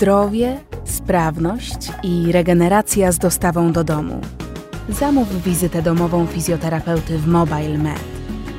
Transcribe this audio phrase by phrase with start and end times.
[0.00, 4.20] Zdrowie, sprawność i regeneracja z dostawą do domu.
[4.88, 8.00] Zamów wizytę domową fizjoterapeuty w MobileMed.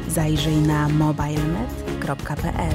[0.07, 2.73] Zajrzyj na mobilemed.pl.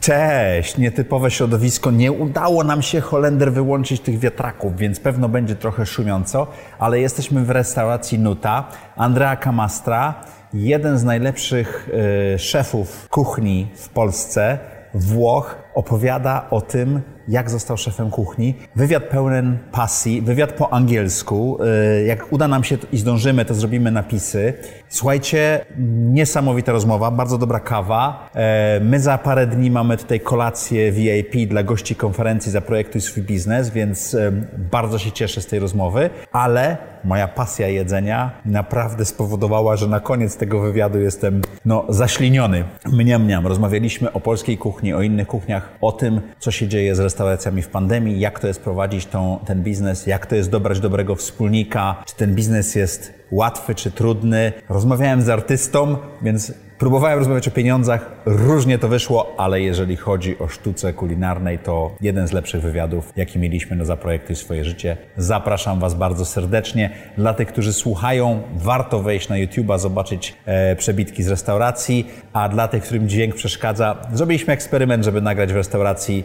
[0.00, 0.78] Cześć!
[0.78, 1.90] Nietypowe środowisko.
[1.90, 6.46] Nie udało nam się Holender wyłączyć tych wiatraków, więc pewno będzie trochę szumiąco,
[6.78, 8.68] ale jesteśmy w restauracji Nuta.
[8.96, 10.14] Andrea Kamastra,
[10.54, 11.88] jeden z najlepszych
[12.34, 14.58] y, szefów kuchni w Polsce,
[14.94, 18.54] Włoch, opowiada o tym, jak został szefem kuchni.
[18.76, 21.58] Wywiad pełen pasji, wywiad po angielsku.
[22.00, 24.54] Y, Jak uda nam się i zdążymy, to zrobimy napisy.
[24.88, 25.64] Słuchajcie,
[26.12, 28.30] niesamowita rozmowa, bardzo dobra kawa.
[28.34, 33.70] E, My za parę dni mamy tutaj kolację VIP dla gości konferencji Zaprojektuj swój biznes,
[33.70, 34.32] więc e,
[34.70, 40.36] bardzo się cieszę z tej rozmowy, ale moja pasja jedzenia naprawdę spowodowała, że na koniec
[40.36, 42.64] tego wywiadu jestem no, zaśliniony.
[42.92, 43.46] Mniam, mniam.
[43.46, 47.68] Rozmawialiśmy o polskiej kuchni, o innych kuchniach, o tym, co się dzieje z restauracjami w
[47.68, 52.16] pandemii, jak to jest prowadzić tą, ten biznes, jak to jest dobrać dobrego wspólnika, czy
[52.16, 54.52] ten biznes jest łatwy czy trudny.
[54.68, 58.10] Rozmawiałem z artystą, więc próbowałem rozmawiać o pieniądzach.
[58.26, 63.38] Różnie to wyszło, ale jeżeli chodzi o sztuce kulinarnej, to jeden z lepszych wywiadów, jaki
[63.38, 64.96] mieliśmy na Zaprojektuj swoje życie.
[65.16, 66.90] Zapraszam Was bardzo serdecznie.
[67.18, 72.68] Dla tych, którzy słuchają, warto wejść na YouTube'a, zobaczyć e, przebitki z restauracji, a dla
[72.68, 76.24] tych, którym dźwięk przeszkadza, zrobiliśmy eksperyment, żeby nagrać w restauracji.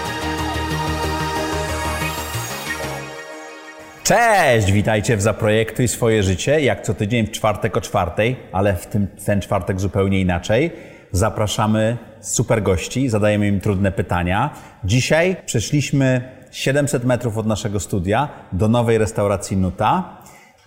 [4.03, 4.71] Cześć!
[4.71, 6.61] Witajcie w Zaprojektuj swoje życie.
[6.61, 10.71] Jak co tydzień w czwartek o czwartej, ale w tym, ten czwartek zupełnie inaczej.
[11.11, 14.49] Zapraszamy super gości, zadajemy im trudne pytania.
[14.83, 16.21] Dzisiaj przeszliśmy
[16.51, 20.17] 700 metrów od naszego studia do nowej restauracji Nuta.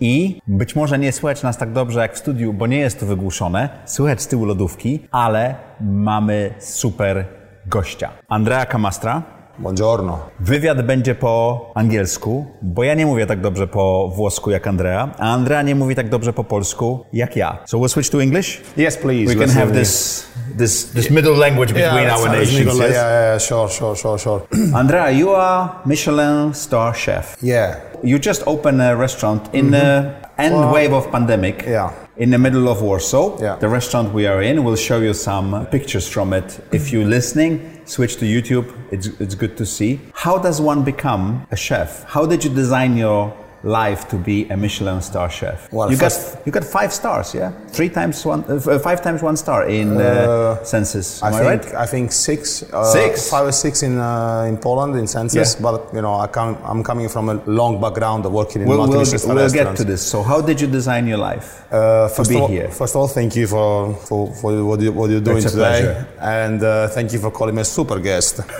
[0.01, 3.07] I być może nie słychać nas tak dobrze jak w studiu, bo nie jest to
[3.07, 3.69] wygłuszone.
[3.85, 7.25] Słychać z tyłu lodówki, ale mamy super
[7.67, 8.11] gościa.
[8.29, 9.44] Andrea Kamastra.
[9.59, 10.19] Buongiorno.
[10.41, 15.33] Wywiad będzie po angielsku, bo ja nie mówię tak dobrze po włosku jak Andrea, a
[15.35, 17.59] Andrea nie mówi tak dobrze po polsku jak ja.
[17.67, 18.61] So we'll switch to English?
[18.77, 19.35] Yes, please.
[19.35, 20.25] We can have this
[20.59, 22.79] this this middle language between yeah, our nations.
[22.79, 22.79] yes?
[22.79, 24.41] Yeah, yeah, sure, sure, sure, sure.
[24.81, 27.37] Andrea, you are Michelin star chef.
[27.43, 27.77] yeah.
[28.03, 31.65] You just opened a restaurant in the end Well, wave of pandemic.
[31.67, 31.91] yeah.
[32.17, 33.43] In the middle of Warsaw.
[33.43, 33.57] Yeah.
[33.57, 34.63] The restaurant we are in.
[34.63, 36.61] We'll show you some pictures from it.
[36.71, 38.73] If you're listening, switch to YouTube.
[38.93, 39.99] It's, it's good to see.
[40.15, 42.05] How does one become a chef?
[42.05, 45.73] How did you design your life to be a Michelin star chef?
[45.73, 47.51] Well, you first- got you got five stars, yeah?
[47.69, 51.23] Three times one, uh, five times one star in uh, Senses.
[51.23, 51.75] Am I I, think right?
[51.83, 53.31] I think six, uh, Six?
[53.31, 55.55] five or six in uh, in Poland in Senses.
[55.55, 55.63] Yeah.
[55.63, 58.79] But you know, I come, I'm coming from a long background of working in We'll,
[58.79, 59.81] we'll, we'll get restaurants.
[59.81, 60.03] to this.
[60.07, 62.69] So, how did you design your life Uh, to be all, here?
[62.71, 66.05] first of all, thank you for, for, for what, you, what you're doing It's today.
[66.21, 68.41] And uh, thank you for calling me a super guest.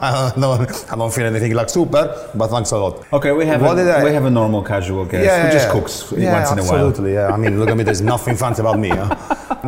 [0.00, 3.04] I, don't, I don't feel anything like super, but thanks a lot.
[3.12, 6.32] Okay, we have What a, we have a normal casual guest who just cooks yeah,
[6.32, 6.88] once in a while.
[6.88, 7.84] absolutely, Yeah, I mean, look at me.
[7.84, 8.88] There's nothing fancy about me.
[8.88, 9.16] huh?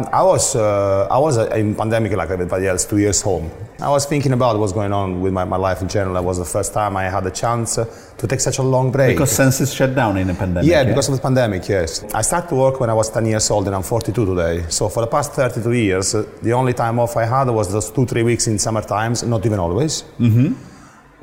[0.13, 3.51] I was uh, I was uh, in pandemic like everybody else, two years home.
[3.81, 6.17] I was thinking about what's going on with my, my life in general.
[6.17, 7.87] It was the first time I had a chance uh,
[8.19, 9.17] to take such a long break.
[9.17, 10.69] Because Senses shut down in the pandemic.
[10.71, 12.05] yeah, because of the pandemic, yes.
[12.15, 14.65] I started to work when I was 10 years old and I'm 42 today.
[14.69, 17.91] So for the past 32 years, uh, the only time off I had was those
[17.91, 20.03] two, three weeks in summer times, not even always.
[20.19, 20.70] Mm-hmm.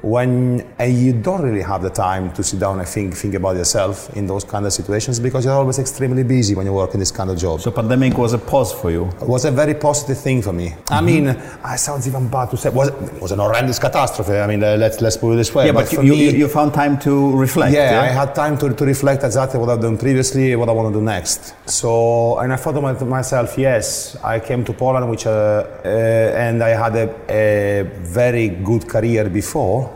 [0.02, 3.56] When and you don't really have the time to sit down and think, think about
[3.56, 7.00] yourself in those kind of situations because you're always extremely busy when you work in
[7.00, 7.62] this kind of job.
[7.62, 9.08] So pandemic was a pause for you.
[9.22, 10.76] It was a very positive thing for me.
[10.90, 12.70] I mean, it sounds even bad to say.
[12.70, 14.34] Was it was an horrendous catastrophe.
[14.34, 15.66] I mean, uh, let's let's put it this way.
[15.66, 17.74] Yeah, but, for you, me, you, found time to reflect.
[17.74, 20.94] yeah, I had time to, to reflect exactly what I've done previously, what I want
[20.94, 21.54] to do next.
[21.70, 25.88] So, and I thought to to myself, yes, I came to Poland, which, uh, uh,
[25.88, 29.87] and I had a, a very good career before.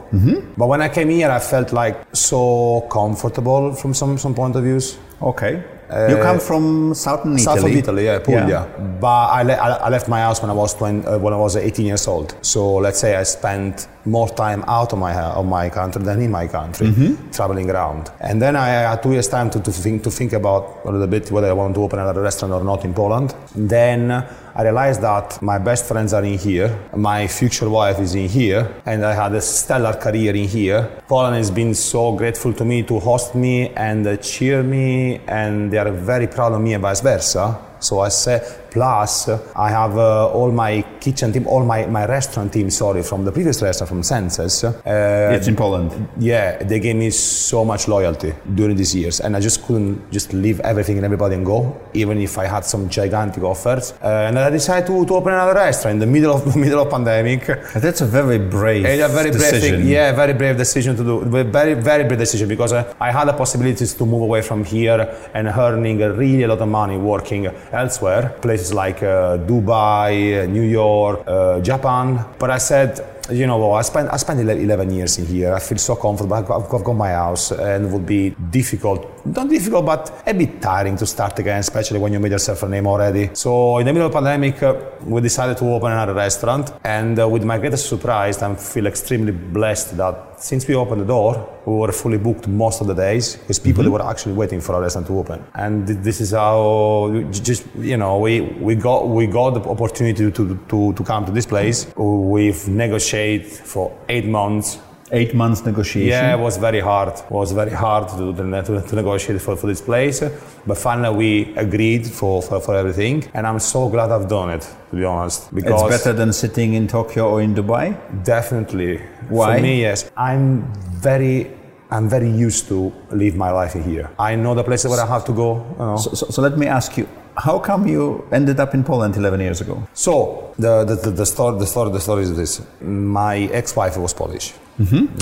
[0.57, 4.63] But when I came here, I felt like so comfortable from some, some point of
[4.63, 4.97] views.
[5.21, 5.63] Okay.
[6.09, 7.47] you come from southern Italy.
[7.47, 8.61] Uh, South of Italy, yeah, Puglia.
[9.01, 11.55] But I, le- I left my house when I was 20, uh, when I was
[11.57, 12.33] 18 years old.
[12.41, 16.21] So let's say I spent more time out of my uh, of my country than
[16.21, 16.87] in my country,
[17.33, 18.09] traveling around.
[18.21, 21.07] And then I had two years time to, to think to think about a little
[21.07, 23.35] bit whether I want to open another restaurant or not in Poland.
[23.53, 24.23] Then
[24.53, 28.69] I realized that my best friends are in here, my future wife is in here,
[28.85, 30.89] and I had a stellar career in here.
[31.07, 35.77] Poland has been so grateful to me to host me and cheer me, and they
[35.77, 37.57] are very proud of me and vice versa.
[37.79, 42.53] So I say, plus I have uh, all my kitchen team, all my, my restaurant
[42.53, 44.63] team, sorry, from the previous restaurant from Senses.
[44.63, 45.89] Uh, it's in Poland.
[46.19, 50.31] yeah, they gave me so much loyalty during these years, and I just couldn't just
[50.33, 51.59] leave everything and everybody and go,
[51.93, 53.93] even if I had some gigantic offers.
[54.03, 56.89] Uh, and I decided to, to open another restaurant in the middle of middle of
[56.89, 57.41] pandemic.
[57.75, 59.81] That's a very brave And a very brave decision.
[59.81, 61.15] thing, yeah, very brave decision to do.
[61.25, 64.99] Very, very brave decision because uh, I had the possibilities to move away from here
[65.33, 70.61] and earning really a lot of money working elsewhere, places like uh, Dubai, uh, New
[70.61, 70.90] York,
[71.27, 72.25] uh, Japan.
[72.39, 72.99] But I said,
[73.29, 75.53] you know, well, I spent I spent 11 years in here.
[75.53, 76.35] I feel so comfortable.
[76.35, 80.97] I've got my house, and it would be difficult, not difficult, but a bit tiring
[80.97, 83.29] to start again, especially when you made yourself a name already.
[83.33, 87.19] So in the middle of the pandemic, uh, we decided to open another restaurant, and
[87.19, 91.47] uh, with my greatest surprise, I feel extremely blessed that since we opened the door,
[91.65, 94.75] we were fully booked most of the days because people they were actually waiting for
[94.75, 95.43] our restaurant to open.
[95.53, 100.31] And th- this is how just you know we, we got we got the opportunity
[100.31, 101.85] to, to, to come to this place.
[101.95, 104.79] We've negotiated for eight months.
[105.13, 106.09] Eight months negotiation.
[106.09, 107.09] Yeah, it was very hard.
[107.09, 110.21] It was very hard to, to, to negotiate for, for this place.
[110.65, 113.29] But finally, we agreed for, for, for everything.
[113.33, 115.53] And I'm so glad I've done it, to be honest.
[115.53, 117.85] Because It's better than sitting in Tokyo or in Dubai.
[118.23, 118.97] Definitely.
[119.27, 119.57] Why?
[119.57, 120.09] For me, yes.
[120.15, 121.51] I'm very,
[121.89, 124.09] I'm very used to live my life here.
[124.17, 125.49] I know the places where I have to go.
[125.79, 125.97] You know.
[125.97, 127.07] So, so, so let me ask you,
[127.37, 129.81] how come you ended up in Poland 11 years ago?
[129.93, 132.61] So the the, the, the story the story the story is this.
[132.81, 134.53] My ex-wife was Polish.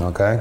[0.01, 0.39] Okay.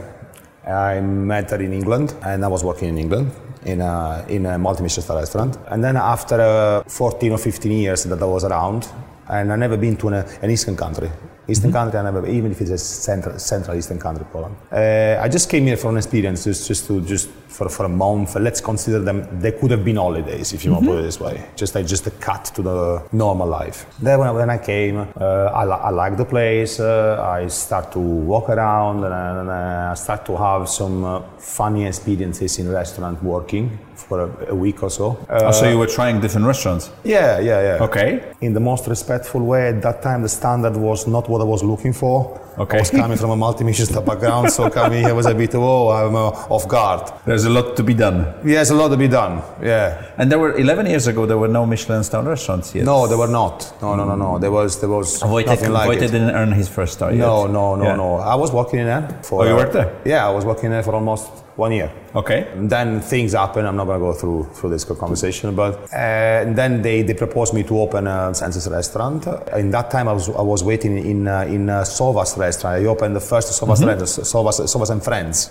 [0.66, 3.30] I met her in England, and I was working in England
[3.64, 5.58] in a in a multi-Michelin restaurant.
[5.68, 8.88] And then after uh, 14 or 15 years that I was around,
[9.28, 11.10] and I never been to an, an Eastern country.
[11.48, 14.54] Eastern country, I never, even if it's a central, central Eastern country, Poland.
[14.70, 17.88] Uh, I just came here for an experience, just, just to just for, for a
[17.88, 18.34] month.
[18.36, 19.26] Let's consider them.
[19.40, 21.42] They could have been holidays, if you want to put it this way.
[21.56, 23.86] Just like just a cut to the normal life.
[24.02, 26.78] Then when, I- when I came, uh, I, li- I liked the place.
[26.80, 31.22] Uh, I start to walk around, and, I- and I start to have some uh,
[31.38, 35.18] funny experiences in restaurant working for a, a week or so.
[35.28, 36.90] Uh, oh, so you were trying different restaurants.
[37.04, 37.84] yeah, yeah, yeah.
[37.84, 38.22] Okay.
[38.42, 39.68] In the most respectful way.
[39.68, 42.40] At that time, the standard was not what I was looking for.
[42.58, 42.78] Okay.
[42.78, 45.90] I was coming from a multi-Michelin background, so coming here was a bit, of oh,
[45.90, 47.12] I'm uh, off guard.
[47.24, 48.34] There's a lot to be done.
[48.44, 49.42] Yes, a lot to be done.
[49.62, 50.10] Yeah.
[50.18, 52.84] And there were 11 years ago, there were no Michelin star restaurants yet.
[52.84, 53.72] No, there were not.
[53.80, 54.38] No, no, no, no.
[54.38, 56.10] There was, there was Wojtek, nothing like Wojtek it.
[56.10, 57.18] didn't earn his first star yet.
[57.18, 57.96] No, no, no, Yeah.
[57.96, 58.16] no.
[58.16, 59.44] I was working in there for.
[59.44, 59.94] Oh, you worked there?
[60.04, 61.90] Yeah, I was working there for almost one year.
[62.14, 62.48] Okay.
[62.52, 63.66] And then things happen.
[63.66, 67.14] I'm not going to go through through this conversation, but uh, and then they, they
[67.14, 69.26] proposed me to open a Senses restaurant.
[69.56, 72.80] In that time, I was I was waiting in uh, in uh, Sowa's restaurant.
[72.80, 75.50] I opened the first Sowa's restaurant, Sowa's, Sowa's and Friends,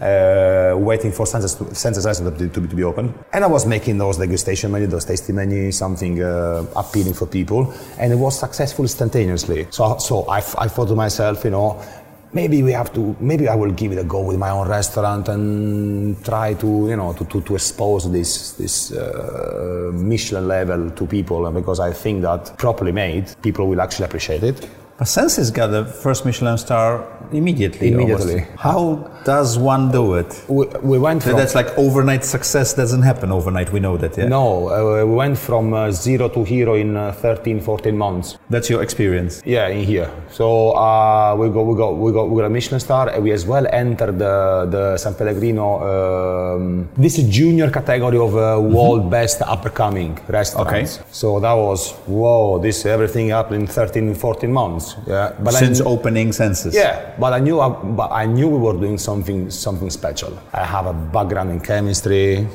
[0.00, 3.14] uh, waiting for Senses to, Senses restaurant to, to, be- to be open.
[3.32, 7.72] And I was making those degustation menu, those tasty menu, something uh, appealing for people,
[7.98, 9.66] and it was successful instantaneously.
[9.70, 11.82] So so I, I thought to myself, you know
[12.32, 15.28] maybe we have to maybe i will give it a go with my own restaurant
[15.28, 21.06] and try to you know to, to, to expose this this uh, michelin level to
[21.06, 24.68] people and because i think that properly made people will actually appreciate it
[25.00, 27.90] But Senses got the first Michelin star immediately.
[27.90, 28.40] Immediately.
[28.40, 28.60] almost.
[28.60, 30.44] How does one do it?
[30.46, 33.72] we, we went from that's like overnight success doesn't happen overnight.
[33.72, 34.28] We know that, yeah?
[34.28, 38.68] no uh, we went from uh, zero to hero in uh, 13 14 months That's
[38.68, 39.42] your experience.
[39.46, 40.10] Yeah, in here.
[40.30, 43.32] So uh, we got we got we got we got a Michelin star, and we
[43.32, 45.66] as well entered the the San Pellegrino.
[45.90, 50.98] Um, this is junior category of uh, world best upcoming restaurants.
[50.98, 51.04] Okay.
[51.10, 52.58] So that was whoa.
[52.58, 54.89] This everything happened in 13, 14 months.
[55.06, 56.74] Yeah, but Since I, opening Senses.
[56.74, 60.32] yeah, but I knew I, but I knew we were doing something something special.
[60.52, 62.46] I have a background in chemistry.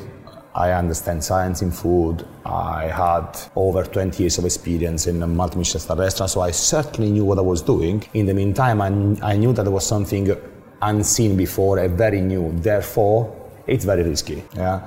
[0.54, 2.24] I understand science in food.
[2.46, 7.10] I had over 20 years of experience in a multi-Michelin star restaurant, so I certainly
[7.10, 8.02] knew what I was doing.
[8.14, 8.88] In the meantime, I,
[9.32, 10.34] I knew that there was something
[10.80, 12.52] unseen before, a very new.
[12.60, 13.34] Therefore,
[13.66, 14.44] it's very risky.
[14.56, 14.80] Yeah,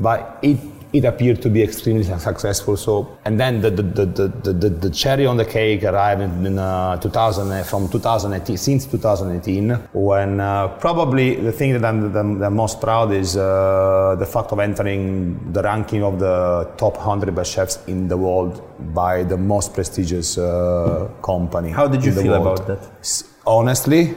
[0.00, 0.58] but it
[0.94, 2.76] it appeared to be extremely successful.
[2.76, 4.06] So, and then the the, the,
[4.46, 8.86] the, the, the cherry on the cake arrived in, uh, 2000 uh, from 2018 since
[8.86, 14.26] 2018 when uh, probably the thing that I'm the, the most proud is uh, the
[14.26, 18.62] fact of entering the ranking of the top 100 best chefs in the world
[18.94, 21.70] by the most prestigious uh, company.
[21.70, 22.60] How did you feel world.
[22.60, 23.24] about that?
[23.46, 24.14] Honestly,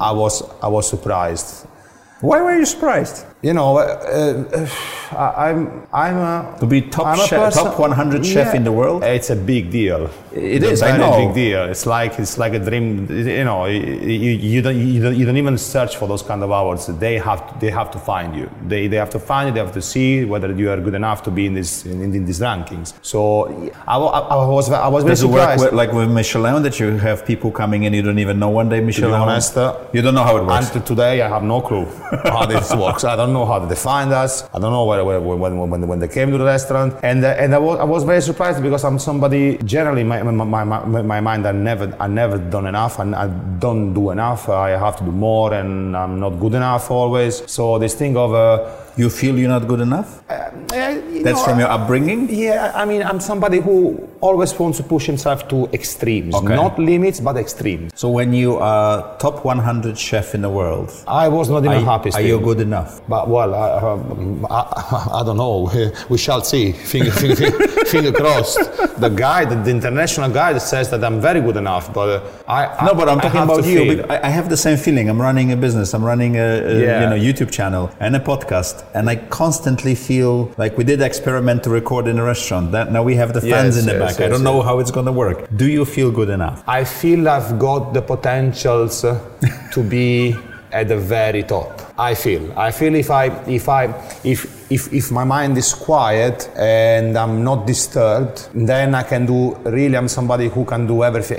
[0.00, 1.66] I was I was surprised.
[2.20, 3.26] Why were you surprised?
[3.42, 4.66] You know, uh, uh,
[5.16, 8.70] I- I'm I'm a, To be top I'm chef- person- top 100 chef in the
[8.70, 9.02] world?
[9.02, 10.10] It's a big deal.
[10.32, 11.26] It it's is, a I very know.
[11.26, 11.64] big deal.
[11.64, 13.06] It's like it's like a dream.
[13.10, 16.42] You know, you, you, you don't, you don't you don't even search for those kind
[16.44, 16.86] of awards.
[16.86, 18.48] They have to, they have to find you.
[18.68, 19.54] They, they have to find you.
[19.54, 22.24] They have to see whether you are good enough to be in this in, in
[22.26, 22.92] these rankings.
[23.02, 23.46] So
[23.88, 25.64] I, I, I was I was very Does it work surprised.
[25.64, 28.68] with, like with Michelin that you have people coming in you don't even know one
[28.68, 29.14] day Michelin?
[29.14, 30.66] honest, uh, you don't know how it works.
[30.66, 31.86] Until today, I have no clue
[32.24, 33.02] how this works.
[33.02, 34.42] I don't know how they find us.
[34.54, 36.94] I don't know where, where, when, when, when they came to the restaurant.
[37.02, 40.64] And, uh, and I, was, I was very surprised because I'm somebody, generally, my, my,
[40.64, 44.48] my, my, my mind, I never, I never done enough and I don't do enough.
[44.48, 47.42] I have to do more and I'm not good enough always.
[47.50, 48.70] So this thing of, uh,
[49.00, 50.22] you feel you're not good enough?
[50.30, 52.28] uh, That's know, from your upbringing?
[52.30, 56.54] Yeah, I mean, I'm somebody who always wants to push himself to extremes, Okay.
[56.54, 57.92] not limits, but extremes.
[57.94, 61.84] So when you are top 100 chef in the world, I was not even are,
[61.92, 62.10] happy.
[62.12, 63.00] are you good enough?
[63.08, 64.60] But well, I, um, I,
[65.20, 65.70] I don't know.
[66.08, 66.72] We shall see.
[66.72, 67.50] Finger, finger,
[67.92, 68.58] finger crossed.
[69.00, 71.92] The guide, the international guide, says that I'm very good enough.
[71.92, 74.02] But uh, I No, but I'm I talking about you.
[74.14, 75.08] I, I have the same feeling.
[75.08, 75.94] I'm running a business.
[75.94, 77.00] I'm running a, a Yeah.
[77.02, 81.64] you know YouTube channel and a podcast, and I constantly feel like we did experiment
[81.64, 82.72] to record in a restaurant.
[82.72, 84.24] That now we have the fans Yes, in the yes, back.
[84.26, 84.66] I don't know yes.
[84.66, 85.38] how it's going to work.
[85.56, 86.62] Do you feel good enough?
[86.66, 89.18] I feel I've got the potentials uh,
[89.72, 90.36] to be
[90.72, 91.70] at the very top.
[91.98, 92.42] I feel.
[92.58, 93.24] I feel if I
[93.58, 93.82] if I
[94.24, 99.54] if if, if my mind is quiet and I'm not disturbed, then I can do.
[99.64, 101.38] Really, I'm somebody who can do everything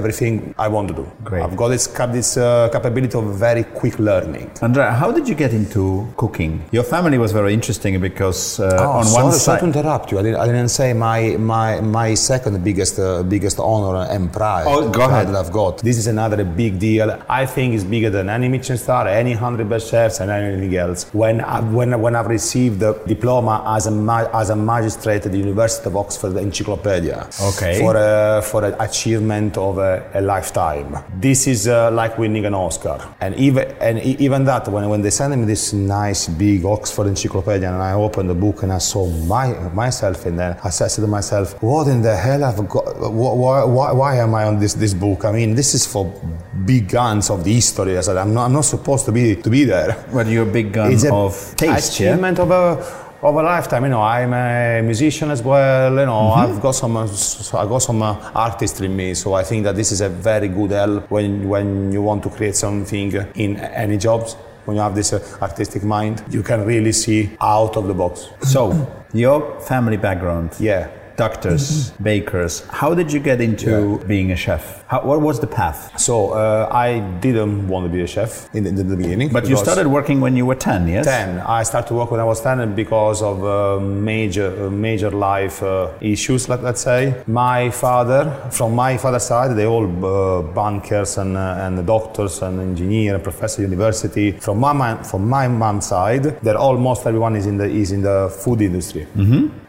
[0.00, 1.06] everything I want to do.
[1.24, 1.42] Great.
[1.42, 4.50] I've got this cap- this uh, capability of very quick learning.
[4.62, 6.62] Andrea, how did you get into cooking?
[6.72, 10.18] Your family was very interesting because uh, Oh, on sorry, one sorry to interrupt you.
[10.18, 14.64] I didn't, I didn't say my, my, my second biggest uh, biggest honor and pride.
[14.66, 15.28] Oh, go pride ahead.
[15.28, 15.78] That I've got.
[15.78, 17.08] This is another big deal.
[17.28, 21.04] I think it's bigger than any Michelin star, any hundred best chefs, and anything else.
[21.12, 25.32] When I, when when I've received the diploma as a ma- as a magistrate at
[25.32, 27.28] the University of Oxford Encyclopedia.
[27.40, 27.78] Okay.
[27.80, 30.96] For a, for an achievement of a, a lifetime.
[31.20, 32.98] This is uh, like winning an Oscar.
[33.20, 37.68] And even and even that when when they sent me this nice big Oxford Encyclopedia
[37.72, 41.06] and I opened the book and I saw my myself in there, I said to
[41.06, 42.84] myself, what in the hell have got?
[43.12, 45.24] Why, why, why am I on this this book?
[45.24, 46.04] I mean, this is for
[46.66, 47.96] big guns of the history.
[47.96, 49.90] I said, I'm not I'm not supposed to be to be there.
[50.12, 52.10] But you're a big gun It's of taste, yeah?
[52.10, 52.59] achievement of a
[53.22, 53.82] of a lifetime.
[53.84, 55.90] You know, I'm a musician as well.
[55.92, 56.40] You know, Mm-hmm.
[56.52, 57.06] I've got some uh,
[57.62, 59.14] I got some uh, artistry in me.
[59.14, 62.30] So I think that this is a very good help when when you want to
[62.30, 64.36] create something in any jobs.
[64.66, 68.28] When you have this uh, artistic mind, you can really see out of the box.
[68.42, 68.60] So,
[69.12, 70.50] your family background.
[70.60, 70.88] Yeah.
[71.24, 72.54] Doctors, bakers.
[72.70, 74.64] How did you get into being a chef?
[74.88, 75.78] How, what was the path?
[76.00, 79.28] So uh, I didn't want to be a chef in the, in the beginning.
[79.30, 81.04] But you started working when you were 10, yes?
[81.04, 81.40] 10.
[81.40, 85.62] I started to work when I was 10 because of uh, major, uh, major life
[85.62, 87.22] uh, issues, let, let's say.
[87.26, 92.58] My father, from my father's side, they all uh, bankers and, uh, and doctors and
[92.60, 94.32] engineer and professor university.
[94.32, 98.00] From my, mom- from my mom's side, they're almost everyone is in the, is in
[98.00, 99.06] the food industry.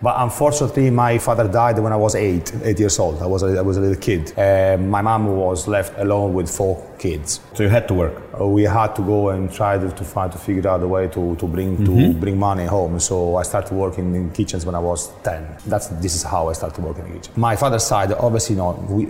[0.02, 3.22] But unfortunately, my father died when I was eight, eight years old.
[3.22, 4.38] I was a, I was a little kid.
[4.38, 7.40] Uh, my mom was left alone with four kids.
[7.56, 8.16] So you had to work.
[8.40, 11.08] Uh, we had to go and try to, to find to figure out a way
[11.08, 13.00] to, to bring to bring money home.
[13.00, 15.58] So I started working in kitchens when I was 10.
[15.66, 17.34] That's this is how I started working in kitchen.
[17.36, 19.08] My father's side, obviously, you know, we,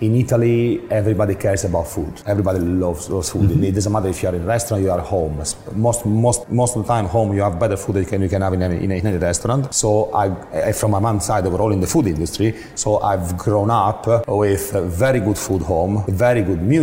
[0.00, 2.22] in Italy, everybody cares about food.
[2.26, 3.50] Everybody loves, loves food.
[3.62, 5.36] It doesn't matter if you are in a restaurant, you are home.
[5.74, 8.28] Most most most of the time, home you have better food than you can, you
[8.28, 9.74] can have in any, in any, restaurant.
[9.74, 12.54] So I, from my mom's side, they were all in the food industry.
[12.74, 16.77] So I've grown up with very good food home, very good music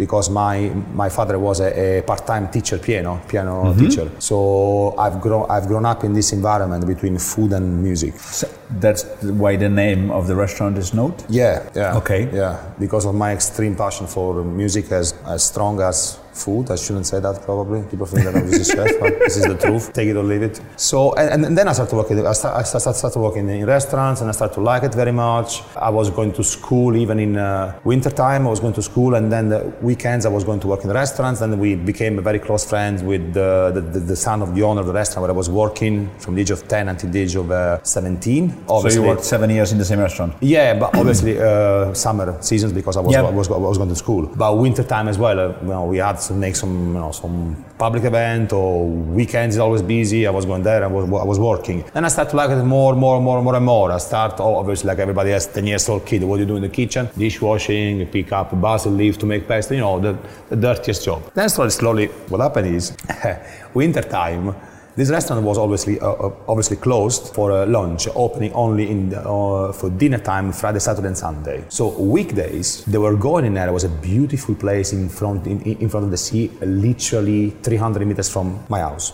[0.00, 3.78] because my my father was a, a part-time teacher piano piano mhm.
[3.78, 8.46] teacher so i've grown i've grown up in this environment between food and music So
[8.80, 9.02] that's
[9.42, 11.18] why the name of the restaurant is Note?
[11.28, 12.22] yeah yeah Okay.
[12.32, 15.96] yeah because of my extreme passion for music as as strong as
[16.44, 19.36] food i shouldn't say that probably people think that i'm just a chef but this
[19.40, 22.16] is the truth take it or leave it so and, and then i started working
[22.26, 25.12] i started, I started, started working in restaurants and i started to like it very
[25.26, 28.82] much i was going to school even in uh, winter time i was going to
[28.90, 32.14] school and then the weekends i was going to work in restaurants and we became
[32.30, 35.22] very close friends with the, the, the, the son of the owner of the restaurant
[35.22, 38.64] where i was working from the age of 10 until the age of uh, 17
[38.66, 40.32] So you worked seven years in the same restaurant?
[40.40, 43.22] yeah, but obviously uh, summer seasons because I was, Yeah.
[43.22, 44.22] I was I was going to school.
[44.42, 45.38] But winter time as well.
[45.38, 49.56] Uh, you know, we had to make some, you know, some public event or weekends
[49.56, 50.26] is always busy.
[50.26, 50.82] I was going there.
[50.84, 51.84] I was, I was working.
[51.92, 53.90] Then I started to like it more, more, more, more and more.
[53.90, 56.22] I start oh, obviously like everybody else, 10 years old kid.
[56.22, 57.08] What do you do in the kitchen?
[57.18, 59.74] Dishwashing, pick up basil leaf to make pasta.
[59.74, 60.16] You know, the,
[60.48, 61.32] the dirtiest job.
[61.34, 62.96] Then slowly, slowly, what happened is,
[63.74, 64.54] winter time
[64.96, 69.20] this restaurant was obviously uh, uh, obviously closed for uh, lunch, opening only in the,
[69.20, 71.64] uh, for dinner time Friday, Saturday, and Sunday.
[71.68, 73.68] So weekdays they were going in there.
[73.68, 78.06] It was a beautiful place in front in, in front of the sea, literally 300
[78.06, 79.12] meters from my house.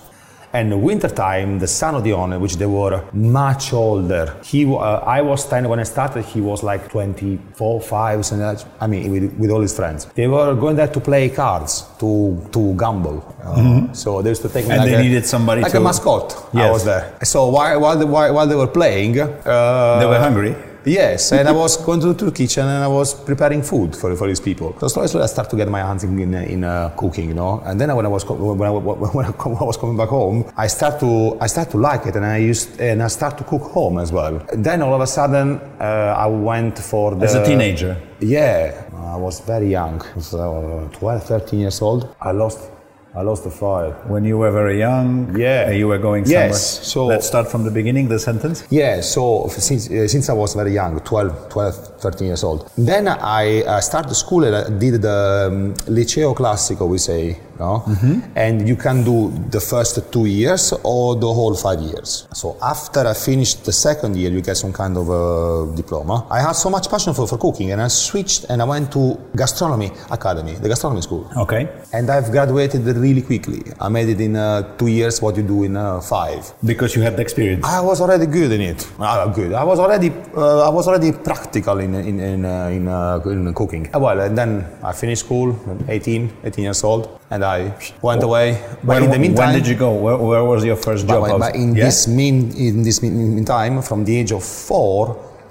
[0.56, 5.20] And wintertime, the son of the owner, which they were much older, he, uh, I
[5.20, 9.50] was 10 when I started, he was like 24, 5, and I mean, with, with,
[9.50, 10.06] all his friends.
[10.14, 13.18] They were going there to play cards, to, to gamble.
[13.42, 13.92] Uh, mm-hmm.
[13.92, 15.78] So they used to take me and like they a, needed somebody like to...
[15.78, 16.48] a mascot.
[16.54, 16.68] Yes.
[16.68, 17.18] I was there.
[17.22, 20.56] So while, while, they, while, while they were playing, uh, they were hungry.
[20.86, 24.14] Yes, and I was going to, to, the kitchen and I was preparing food for,
[24.14, 24.76] for these people.
[24.78, 27.34] So slowly, slowly I started to get my hands in, in, in uh, cooking, you
[27.34, 27.60] know.
[27.64, 29.30] And then when I was when I, when I,
[29.64, 32.80] was coming back home, I start to I start to like it, and I used
[32.80, 34.36] and I start to cook home as well.
[34.52, 38.00] And then all of a sudden, uh, I went for the as a teenager.
[38.20, 42.14] Yeah, I was very young, I was, uh, 12, 13 years old.
[42.20, 42.70] I lost
[43.16, 43.92] I lost the file.
[44.08, 46.48] When you were very young, yeah, you were going somewhere.
[46.48, 46.86] Yes.
[46.86, 48.08] So let's start from the beginning.
[48.08, 48.66] The sentence.
[48.68, 49.00] Yeah.
[49.00, 53.62] So since uh, since I was very young, 12, 12, 13 years old, then I
[53.62, 57.82] uh, started school and I did the um, liceo classico, we say, no?
[57.86, 58.20] Mm-hmm.
[58.36, 62.28] And you can do the first two years or the whole five years.
[62.34, 66.26] So after I finished the second year, you get some kind of a diploma.
[66.30, 69.18] I had so much passion for, for cooking and I switched and I went to
[69.34, 71.30] gastronomy academy, the gastronomy school.
[71.36, 71.68] Okay.
[71.92, 73.60] And I've graduated really quickly.
[73.80, 76.40] I made it in uh, two years what you do in uh, five.
[76.64, 77.64] Because you had the experience.
[77.64, 78.80] I was already good in it.
[78.98, 79.52] Uh, good.
[79.52, 83.54] I was already uh, I was already practical in in in, uh, in, uh, in
[83.54, 83.84] cooking.
[84.06, 84.50] well, and then
[84.82, 85.48] I finished school,
[85.88, 87.58] 18, 18 years old and I
[88.02, 88.60] went away.
[88.82, 89.90] But when, in the meantime, when did you go?
[89.94, 91.22] Where, where was your first job?
[91.22, 91.84] But, but in yeah?
[91.84, 95.00] this mean in this meantime, from the age of four,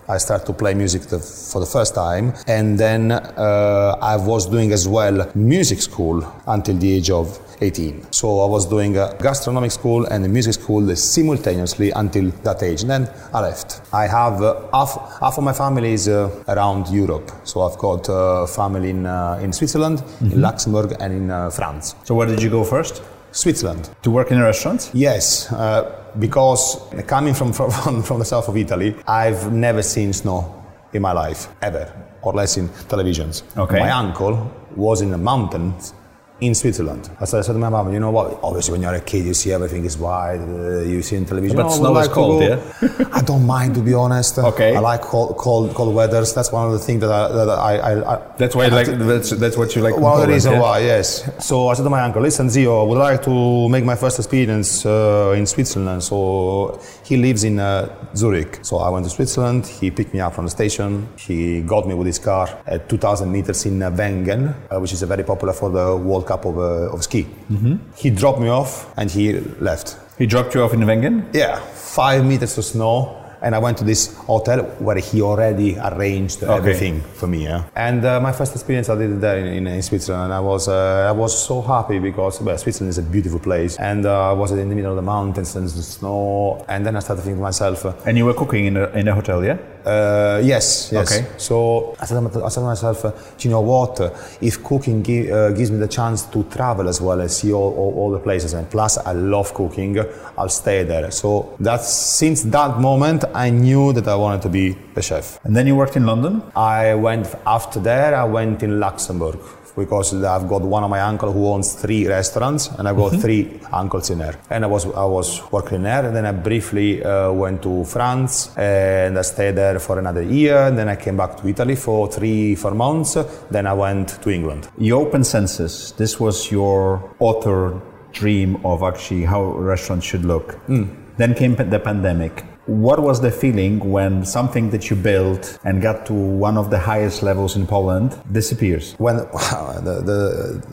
[0.08, 4.46] I started to play music the, for the first time, and then uh, I was
[4.46, 8.12] doing as well music school until the age of 18.
[8.12, 12.82] So I was doing a gastronomic school and a music school simultaneously until that age.
[12.82, 13.82] And then I left.
[13.94, 17.32] I have uh, half, half of my family is uh, around Europe.
[17.44, 20.32] So I've got uh, family in, uh, in Switzerland, mm-hmm.
[20.34, 21.96] in Luxembourg, and in uh, France.
[22.04, 23.02] So where did you go first?
[23.32, 23.90] Switzerland.
[24.04, 24.92] To work in a restaurant?
[24.94, 30.64] Yes, uh, because coming from, from, from the south of Italy, I've never seen snow
[30.94, 33.44] in my life, ever, or less in televisions.
[33.58, 33.80] Okay.
[33.80, 35.94] My uncle was in the mountains
[36.42, 37.10] in Switzerland.
[37.22, 38.40] I said, I said to my mom, you know what?
[38.44, 40.40] Obviously, when you're a kid, you see everything is white.
[40.40, 41.56] Uh, you see in television.
[41.56, 42.62] But oh, snow is like cold, yeah.
[43.14, 44.38] I don't mind, to be honest.
[44.38, 44.76] Okay.
[44.76, 46.34] I like cold, cold, cold weathers.
[46.34, 47.32] That's one of the things that I.
[47.32, 48.68] That I, I, I that's why.
[48.68, 49.98] Like to, that's that's what you like.
[49.98, 50.62] One of the reasons yeah?
[50.62, 51.30] why, yes.
[51.46, 54.20] So I said to my uncle, listen, Zio, I would like to make my first
[54.20, 56.04] experience uh, in Switzerland.
[56.04, 58.60] So he lives in uh, Zurich.
[58.62, 59.68] So I went to Switzerland.
[59.68, 61.08] He picked me up from the station.
[61.18, 65.02] He got me with his car at 2,000 meters in uh, Wengen, uh, which is
[65.04, 67.24] very popular for the World Cup of, uh, of ski.
[67.24, 67.76] Mm-hmm.
[67.96, 69.98] He dropped me off and he left.
[70.18, 71.34] He dropped you off in Wengen?
[71.34, 76.44] Yeah, five meters of snow and I went to this hotel where he already arranged
[76.44, 76.52] okay.
[76.52, 77.44] everything for me.
[77.44, 77.66] Yeah?
[77.76, 80.26] And uh, my first experience I did there in, in, Switzerland.
[80.26, 83.78] And I was uh, I was so happy because well, Switzerland is a beautiful place,
[83.78, 86.66] and uh, I was in the middle of the mountains and the snow.
[86.68, 87.86] And then I started thinking to myself.
[87.86, 89.58] Uh, and you were cooking in a, in a hotel, yeah?
[89.86, 91.12] Uh, yes, yes.
[91.12, 91.28] Okay.
[91.38, 94.00] So I said, I said to myself, uh, do you know what?
[94.42, 97.94] if cooking give, gives me the chance to travel as well and see all, all,
[97.96, 100.00] all the places, and plus I love cooking,
[100.38, 101.12] I'll stay there.
[101.12, 105.40] So that's since that moment I knew that I wanted to be a chef.
[105.44, 106.42] And then you worked in London?
[106.56, 108.16] I went after there.
[108.16, 109.40] I went in Luxembourg
[109.76, 113.22] because I've got one of my uncle who owns three restaurants and I've got mm-hmm.
[113.22, 114.40] three uncles in there.
[114.50, 118.56] And I was I was working there and then I briefly uh, went to France
[118.58, 120.58] and I stayed there for another year.
[120.68, 123.18] And then I came back to Italy for three, four months.
[123.52, 124.70] Then I went to England.
[124.78, 125.94] You Open Senses.
[125.98, 130.58] This was your author dream of actually how restaurants should look.
[130.68, 130.96] Mm.
[131.18, 136.06] Then came the pandemic what was the feeling when something that you built and got
[136.08, 138.96] to one of the highest levels in Poland disappears?
[138.98, 140.64] When the, the,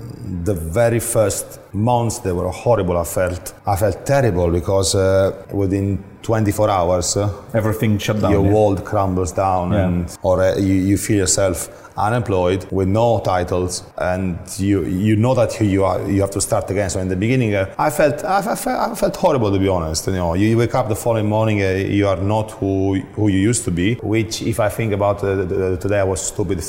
[0.44, 6.02] the very first months they were horrible, I felt I felt terrible because uh, within
[6.22, 7.16] 24 hours,
[7.54, 8.32] Everything shut down.
[8.32, 8.52] your yeah?
[8.52, 9.87] world crumbles down, Yeah.
[9.87, 15.35] and or uh, you, you feel yourself unemployed with no titles, and you you know
[15.35, 16.90] that you are you have to start again.
[16.90, 19.68] So in the beginning, uh, I felt I, I felt I felt horrible to be
[19.68, 20.06] honest.
[20.06, 23.38] You know, you wake up the following morning, uh, you are not who who you
[23.38, 23.94] used to be.
[23.96, 26.61] Which, if I think about uh, today, I was stupid.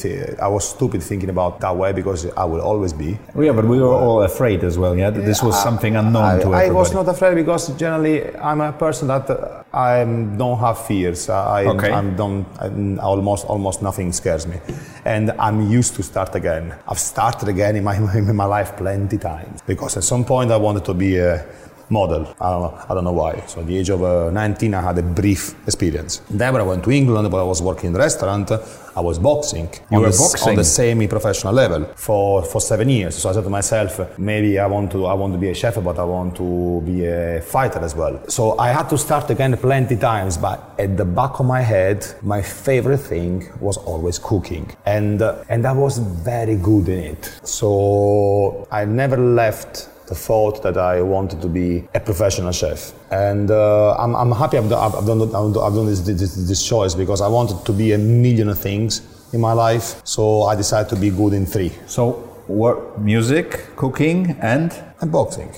[0.41, 3.17] I was stupid thinking about that way because I will always be.
[3.39, 4.97] Yeah, but we were all afraid as well.
[4.97, 8.71] Yeah, this was something unknown I, to I was not afraid because generally I'm a
[8.73, 9.42] person that uh,
[9.73, 10.03] I
[10.37, 11.29] don't have fears.
[11.29, 11.91] I, Okay.
[11.91, 14.57] I'm don't I'm almost almost nothing scares me,
[15.05, 16.73] and I'm used to start again.
[16.87, 20.57] I've started again in my in my life plenty times because at some point I
[20.57, 21.45] wanted to be a
[21.89, 22.33] model.
[22.39, 23.43] I don't know, I don't know why.
[23.47, 26.21] So at the age of uh, 19, I had a brief experience.
[26.29, 28.51] Then when I went to England, when I was working in the restaurant,
[28.95, 29.69] I was boxing.
[29.91, 30.49] You were the, boxing?
[30.49, 33.15] on the semi-professional level for, for seven years.
[33.15, 35.75] So I said to myself, maybe I want to I want to be a chef,
[35.83, 38.21] but I want to be a fighter as well.
[38.29, 42.05] So I had to start again plenty times, but at the back of my head,
[42.21, 47.39] my favorite thing was always cooking, and uh, and I was very good in it.
[47.43, 52.79] So I never left the thought that I wanted to be a professional chef.
[53.11, 56.35] And uh, I'm, I'm happy I've done, I've done, I've done, I've done this, this,
[56.51, 58.89] this choice because I wanted to be a million of things
[59.33, 59.87] in my life.
[60.15, 61.71] So I decided to be good in three.
[61.87, 62.03] So,
[62.47, 64.69] what music, cooking, and
[65.01, 65.49] And boxing.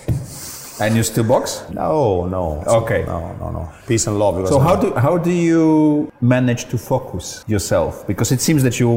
[0.84, 1.64] and you still box?
[1.72, 2.64] No, no.
[2.82, 3.04] Okay.
[3.08, 3.64] No, no, no.
[3.88, 4.48] Peace and love.
[4.48, 8.06] So how do how do you manage to focus yourself?
[8.12, 8.90] Because it seems that you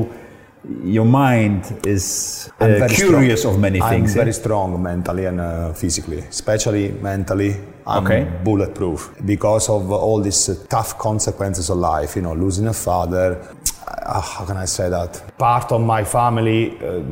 [0.85, 3.54] your mind is uh, curious strong.
[3.54, 4.12] of many things.
[4.14, 4.24] I'm eh?
[4.24, 7.57] very strong mentally and uh, physically, especially mentally.
[7.87, 8.26] I'm Okay.
[8.44, 12.16] bulletproof because of all these uh, tough consequences of life.
[12.16, 13.38] You know, losing a father.
[13.88, 15.22] Uh, how can I say that?
[15.38, 17.03] Part of my family, uh,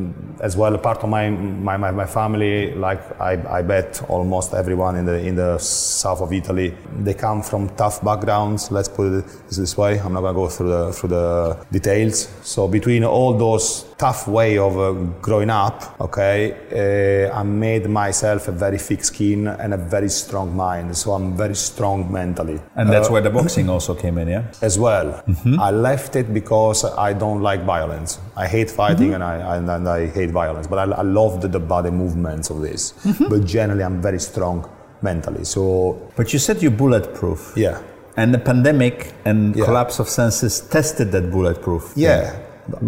[0.40, 0.76] as well.
[0.78, 5.18] Part of my my, my, my family, like I, I bet almost everyone in the
[5.18, 8.70] in the south of Italy, they come from tough backgrounds.
[8.70, 9.98] Let's put it this, way.
[9.98, 12.28] I'm not gonna go through the through the details.
[12.42, 16.52] So between all those tough way of uh, growing up, okay,
[17.30, 20.94] uh, I made myself a very thick skin and a very strong mind.
[20.96, 24.44] So I'm very strong mentally and that's where the boxing also came in, yeah.
[24.60, 25.22] as well.
[25.58, 28.18] I left it because I don't like violence.
[28.36, 31.48] I hate fighting and, I, and, and I hate violence, but I, I love the,
[31.48, 32.92] the body movements of this.
[33.30, 34.68] But generally, I'm very strong
[35.00, 35.44] mentally.
[35.44, 37.54] So But you said you're bulletproof.
[37.56, 37.80] yeah,
[38.18, 39.64] And the pandemic and Yeah.
[39.64, 41.92] collapse of Senses tested that bulletproof.
[41.96, 42.36] yeah.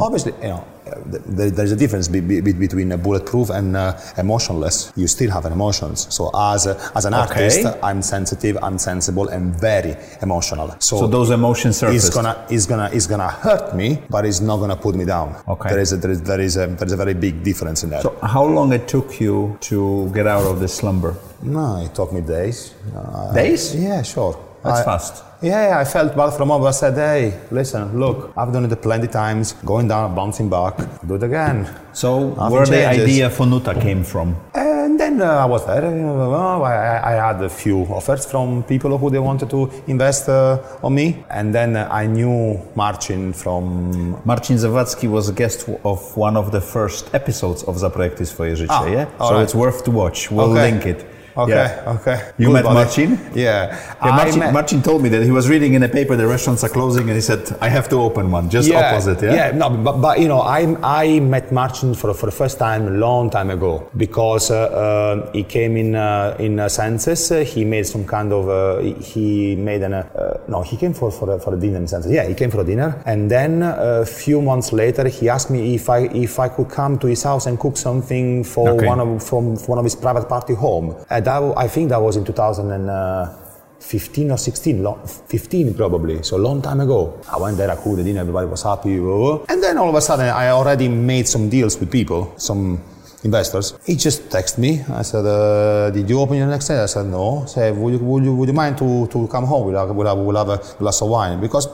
[0.01, 0.65] Obviously, you know,
[1.07, 4.93] there's a difference be, be, between a bulletproof and uh, emotionless.
[4.97, 6.13] You still have an emotions.
[6.15, 7.45] So as a, as an Okay.
[7.45, 10.75] artist, I'm sensitive, I'm sensible, and very emotional.
[10.81, 12.07] So those emotions surfaced.
[12.07, 15.37] It's gonna, it's gonna, it's gonna hurt me, but it's not gonna put me down.
[15.49, 15.69] Okay.
[15.71, 17.91] There is a, there is, there is a, there is a very big difference in
[17.91, 18.03] that.
[18.03, 21.15] So how long it took you to get out of this slumber?
[21.43, 22.75] no, it took me days.
[22.95, 23.75] Uh, Days?
[23.77, 24.37] Yeah, sure.
[24.69, 25.25] That's I- fast.
[25.41, 26.63] Yeah, I felt bad from up.
[26.63, 30.75] I said, hey, listen, look, I've done it plenty times, going down, bouncing back,
[31.07, 31.65] do it again.
[31.93, 34.35] So Nothing where the idea for Nuta came from?
[34.55, 35.85] And then uh, I was there.
[35.85, 40.29] you know, I, I had a few offers from people who they wanted to invest
[40.29, 41.23] uh, on me.
[41.31, 46.51] And then uh, I knew Marcin from Marcin Zawadzki was a guest of one of
[46.51, 49.07] the first episodes of Zaprojektuj swoje życie, Ah, yeah?
[49.21, 49.43] So right.
[49.45, 50.33] it's worth to watch.
[50.33, 50.71] We'll Okay.
[50.73, 51.07] link it.
[51.39, 51.95] Okay, Yeah.
[51.97, 52.19] okay.
[52.39, 52.65] You Good met.
[52.65, 53.11] Marcin?
[53.35, 53.49] Yeah.
[53.69, 56.27] Yeah, I Marcin, met- Marcin told me that he was reading in a paper the
[56.27, 59.35] restaurants are closing and he said, I have to open one, just opposite, yeah?
[59.39, 60.61] Yeah, no, but, but you know, I,
[61.05, 65.33] I met Marcin for, for the first time a long time ago because uh, uh,
[65.33, 67.29] he came in uh, in uh, Senses.
[67.55, 71.35] He made some kind of uh, he- made an uh, no, he came for for
[71.35, 72.11] a, for a dinner in Senses.
[72.13, 75.75] Yeah, he came for a dinner, and then a few months later, he asked me
[75.75, 78.87] if I if I could come to his house and cook something for Okay.
[78.87, 80.95] one of from for one of his private party home.
[81.11, 82.91] And that, I think that was in 2000 and.
[82.91, 83.45] Uh,
[83.81, 87.21] 15 or 16, lo- 15 probably, so a long time ago.
[87.31, 88.99] I went there, I cooked the dinner, everybody was happy.
[88.99, 89.45] blah, blah.
[89.49, 92.83] And then all of a sudden, I already made some deals with people, some
[93.23, 93.79] investors.
[93.87, 94.83] He just texted me.
[94.91, 97.99] I said, uh, "Did you open your next day?" I said, "No." Said, "Would you,
[98.01, 99.67] would you, would you mind to, to come home?
[99.67, 101.69] We'll have, we'll, have, we'll have a glass of wine." Because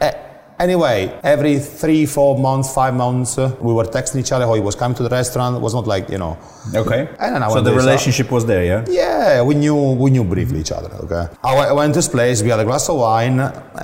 [0.00, 0.12] eh,
[0.58, 4.46] anyway, every three, four months, five months, uh, we were texting each other.
[4.46, 5.56] How he was coming to the restaurant.
[5.56, 6.36] It was not like you know.
[6.74, 7.08] Okay.
[7.20, 8.84] And then I so the so- relationship was there, yeah?
[8.88, 10.90] Yeah, we knew we knew briefly each other.
[11.04, 12.42] Okay, I went- went to this place.
[12.42, 13.38] We had a glass of wine,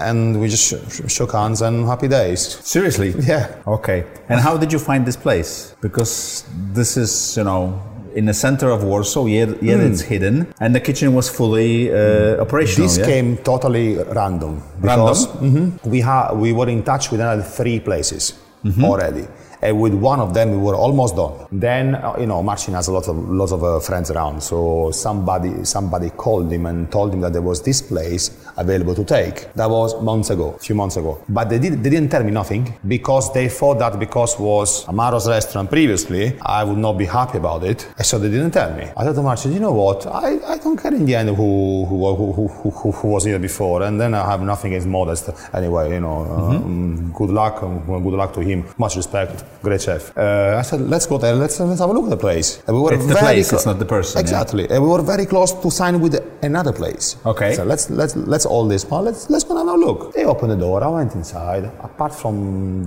[0.08, 2.58] and we just sh- sh- shook hands and happy days.
[2.62, 3.14] Seriously?
[3.20, 3.48] Yeah.
[3.66, 4.04] Okay.
[4.28, 5.74] And how did you find this place?
[5.80, 7.80] Because this is, you know,
[8.14, 12.40] in the center of Warsaw, yet, yet it's hidden, and the kitchen was fully uh,
[12.40, 12.88] operational.
[12.88, 13.06] This yeah?
[13.06, 14.62] came totally random.
[14.80, 15.84] Because, Mhm.
[15.84, 18.34] we ha- we were in touch with another three places
[18.82, 19.26] already,
[19.62, 21.32] And with one of them, we were almost done.
[21.52, 24.42] Then, uh, you know, Marcin has a lot of lots of uh, friends around.
[24.42, 29.04] So somebody somebody called him and told him that there was this place available to
[29.04, 29.52] take.
[29.54, 31.12] That was months ago, a few months ago.
[31.28, 35.28] But they, did, they didn't tell me nothing because they thought that because was Amaro's
[35.28, 37.86] restaurant previously, I would not be happy about it.
[38.02, 38.84] So they didn't tell me.
[38.96, 40.06] I said to Marcin, you know what?
[40.06, 43.38] I, I don't care in the end who who, who, who, who, who was here
[43.38, 43.82] before.
[43.82, 45.30] And then I have nothing against Modest.
[45.54, 47.62] Anyway, you know, um, good luck.
[47.62, 48.64] um, Good luck to him.
[48.78, 49.44] Much respect.
[49.62, 50.16] Great chef.
[50.16, 51.34] Uh, I said, let's go there.
[51.34, 52.62] Let's, let's have a look at the place.
[52.66, 54.20] And we were It's the very place, clo- it's not the person, yeah.
[54.20, 54.64] Exactly.
[54.70, 57.16] And we were very close to sign with another place.
[57.26, 57.54] Okay.
[57.54, 58.82] So let's let's let's all this.
[58.90, 60.00] Well, let's let's go and have a look.
[60.16, 60.76] They opened the door.
[60.84, 61.64] I went inside.
[61.90, 62.34] Apart from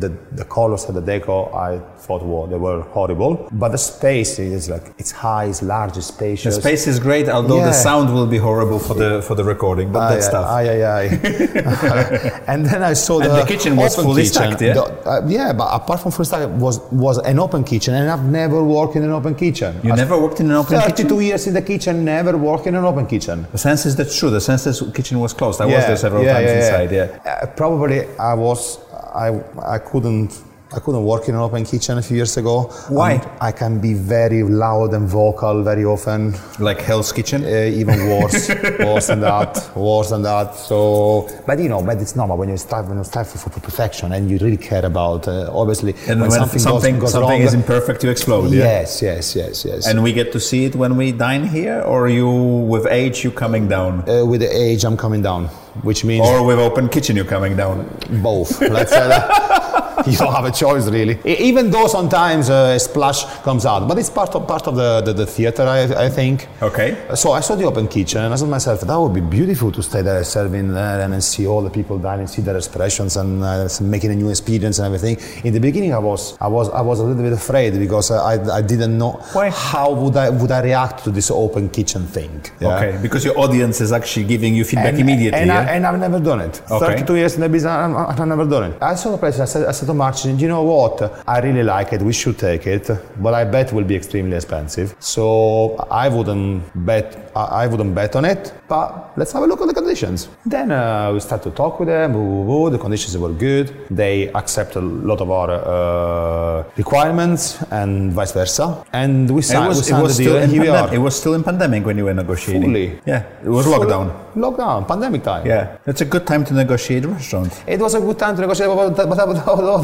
[0.04, 1.72] the the colors and the decor, I
[2.06, 3.32] thought well, they were horrible.
[3.64, 6.56] But the space is like it's high, it's large, it's spacious.
[6.56, 9.88] The space is great, although the sound will be horrible for the for the recording.
[9.96, 10.48] But Aye, that's tough.
[10.58, 12.44] aye, aye, aye.
[12.52, 14.34] and then I saw And the, the kitchen was fully kitchen.
[14.34, 14.74] stacked, yeah?
[14.74, 18.26] The- uh, yeah, but apart from fully stacked, was was an open kitchen, and I've
[18.42, 19.72] never worked in an open kitchen.
[19.84, 21.22] You I've- never worked in an open 32 kitchen?
[21.28, 23.38] years in the kitchen, never worked in an open kitchen.
[23.52, 24.30] The sense is that's true.
[24.30, 25.43] The Senses kitchen was closed.
[25.62, 26.92] I was there several times inside.
[26.92, 27.20] Yeah.
[27.26, 28.80] Uh, probably I was
[29.14, 29.28] I
[29.76, 30.32] I couldn't
[30.76, 32.64] I couldn't work in an open kitchen a few years ago.
[32.90, 33.14] Why?
[33.14, 36.34] And I can be very loud and vocal very often.
[36.60, 37.44] Like Hell's Kitchen.
[37.44, 40.56] Uh, even worse, worse than that, worse than that.
[40.56, 43.60] So, but you know, but it's normal when you strive, when you strive for, for
[43.60, 45.28] perfection and you really care about.
[45.28, 48.52] Uh, obviously, and when something something, goes, goes something wrong, is imperfect, you explode.
[48.52, 48.64] Yeah.
[48.64, 49.88] Yes, yes, yes, yes.
[49.88, 53.32] And we get to see it when we dine here, or you with age you
[53.32, 55.46] coming down, uh, with the age, I'm coming down,
[55.84, 57.88] which means or with open kitchen you coming down.
[58.24, 58.60] both.
[58.62, 59.60] Let's say that.
[60.14, 61.18] You don't have a choice, really.
[61.26, 65.02] Even though sometimes uh, a splash comes out, but it's part of part of the
[65.02, 66.48] the, the theater, I, I think.
[66.62, 66.90] Okay.
[67.16, 69.72] So I saw the open kitchen, and I said to myself, that would be beautiful
[69.72, 73.18] to stay there serving there and then see all the people dining, see their expressions,
[73.18, 75.16] and uh, making a new experience and everything.
[75.44, 78.34] In the beginning, I was I was I was a little bit afraid because I,
[78.60, 79.50] I didn't know Why?
[79.50, 82.42] how would I would I react to this open kitchen thing.
[82.60, 82.76] yeah?
[82.76, 85.40] Okay, because your audience is actually giving you feedback And, immediately.
[85.40, 85.60] and, yeah?
[85.60, 86.62] I, and I've never done it.
[86.70, 86.86] Okay.
[87.04, 88.82] 32 years in the business, I've, I've never done it.
[88.82, 89.40] I saw the place.
[89.40, 90.96] I said, I said to Marcin, you know what?
[91.28, 92.02] I really like it.
[92.02, 92.86] We should take it,
[93.26, 94.96] but I bet it will be extremely expensive.
[95.00, 95.24] So
[96.04, 97.08] I wouldn't bet.
[97.36, 98.54] I wouldn't bet on it.
[98.68, 100.30] But let's have a look at the conditions.
[100.46, 102.14] Then uh, we start to talk with them.
[102.14, 103.68] The conditions were good.
[103.90, 108.84] They accept a lot of our uh, requirements and vice versa.
[108.94, 110.32] And we signed, was, it was the deal.
[110.34, 110.94] still in And here we are.
[110.94, 112.64] it was still in pandemic when you were negotiating.
[112.64, 113.00] Fully.
[113.06, 114.06] Yeah, it was Full- lockdown.
[114.36, 115.46] Lockdown, pandemic time.
[115.46, 117.52] Yeah, it's a good time to negotiate restaurant.
[117.68, 119.18] It was a good time to negotiate, but that, but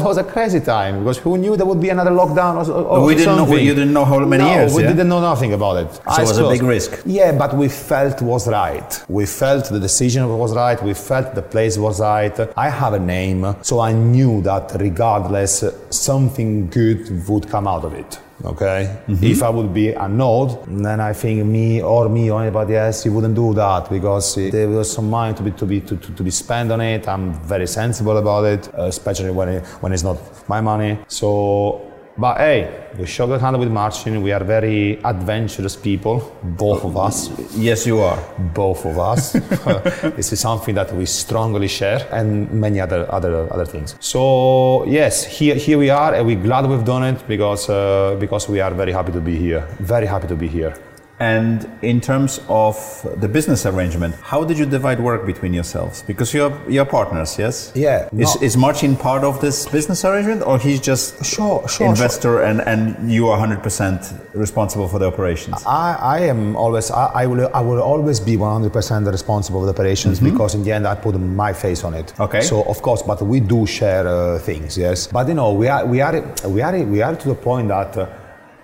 [0.00, 3.04] that, was a crazy time because who knew there would be another lockdown or, or
[3.04, 4.88] We didn't know- you didn't know how many no, years, we yeah?
[4.88, 5.94] didn't know nothing about it.
[5.94, 7.02] So it was a big risk.
[7.06, 8.90] Yeah, but we felt was right.
[9.08, 10.82] We felt the decision was right.
[10.82, 12.36] We felt the place was right.
[12.56, 17.94] I have a name, so I knew that regardless, something good would come out of
[17.94, 18.18] it.
[18.42, 19.24] Okay, Mm-hmm.
[19.24, 23.12] if I would be annoyed, then I think me or me or anybody else, you
[23.12, 26.22] wouldn't do that because there was some money to be to be to, to, to
[26.22, 27.06] be spent on it.
[27.06, 30.16] I'm very sensible about it, uh, especially when it, when it's not
[30.48, 30.98] my money.
[31.08, 31.82] So,
[32.20, 34.20] but hey, we shook the hand with Marcin.
[34.22, 38.18] We are very adventurous people, both of us Yes, you are.
[38.54, 39.32] both of us.
[40.16, 43.94] this is something that we strongly share, and many other other other things.
[44.00, 48.48] So yes, here here we are, and we're glad we've done it because uh, because
[48.48, 49.66] we are very happy to be here.
[49.80, 50.74] Very happy to be here.
[51.20, 52.74] And in terms of
[53.20, 56.02] the business arrangement, how did you divide work between yourselves?
[56.02, 57.72] Because you're you're partners, yes?
[57.74, 62.40] Yeah, Is, is Marcin part of this business arrangement, or he's just Sure, sure, investor
[62.40, 65.62] and and you are 100% responsible for the operations?
[65.66, 69.72] I, I am always I, I will I will always be 100% responsible for the
[69.72, 72.18] operations because in the end I put my face on it.
[72.18, 72.40] Okay.
[72.40, 75.06] So of course, but we do share uh, things, yes.
[75.06, 76.16] But you know we are we are
[76.48, 78.06] we are we are to the point that uh,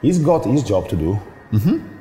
[0.01, 1.21] he's got his job to do.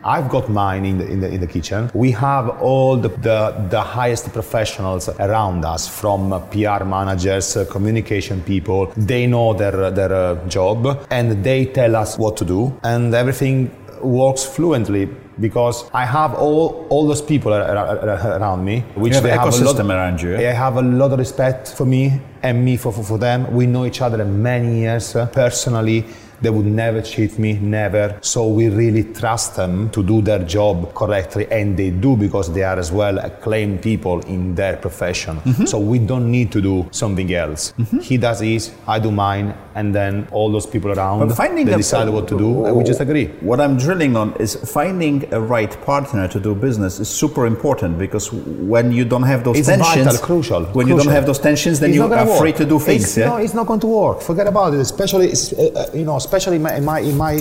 [0.03, 1.89] I've got mine in the, in the in the kitchen.
[1.93, 3.39] We have all the the,
[3.69, 8.81] the highest professionals around us, from PR managers, uh, communication people.
[8.95, 13.71] They know their their uh, job and they tell us what to do, and everything
[14.01, 15.07] works fluently
[15.39, 19.31] because I have all all those people ar- ar- ar- around me, which have they
[19.31, 19.79] have a lot.
[19.79, 20.37] around you.
[20.37, 23.51] They have a lot of respect for me and me for, for, for them.
[23.53, 26.05] We know each other many years uh, personally.
[26.41, 28.17] They would never cheat me, never.
[28.21, 32.63] So we really trust them to do their job correctly, and they do because they
[32.63, 35.39] are as well acclaimed people in their profession.
[35.65, 37.73] So we don't need to do something else.
[38.01, 41.75] He does his, I do mine, and then all those people around But finding they
[41.75, 43.27] decide what to do, and we just agree.
[43.41, 47.97] What I'm drilling on is finding a right partner to do business is super important
[47.97, 50.63] because when you don't have those It's tensions, vital, crucial.
[50.73, 53.03] when you don't have those tensions, then It's you are free to do things.
[53.03, 53.29] It's, yeah?
[53.29, 54.21] No, it's not going to work.
[54.21, 54.79] Forget about it.
[54.79, 57.33] Especially, it's, uh, uh, you know, especially in my, in my in my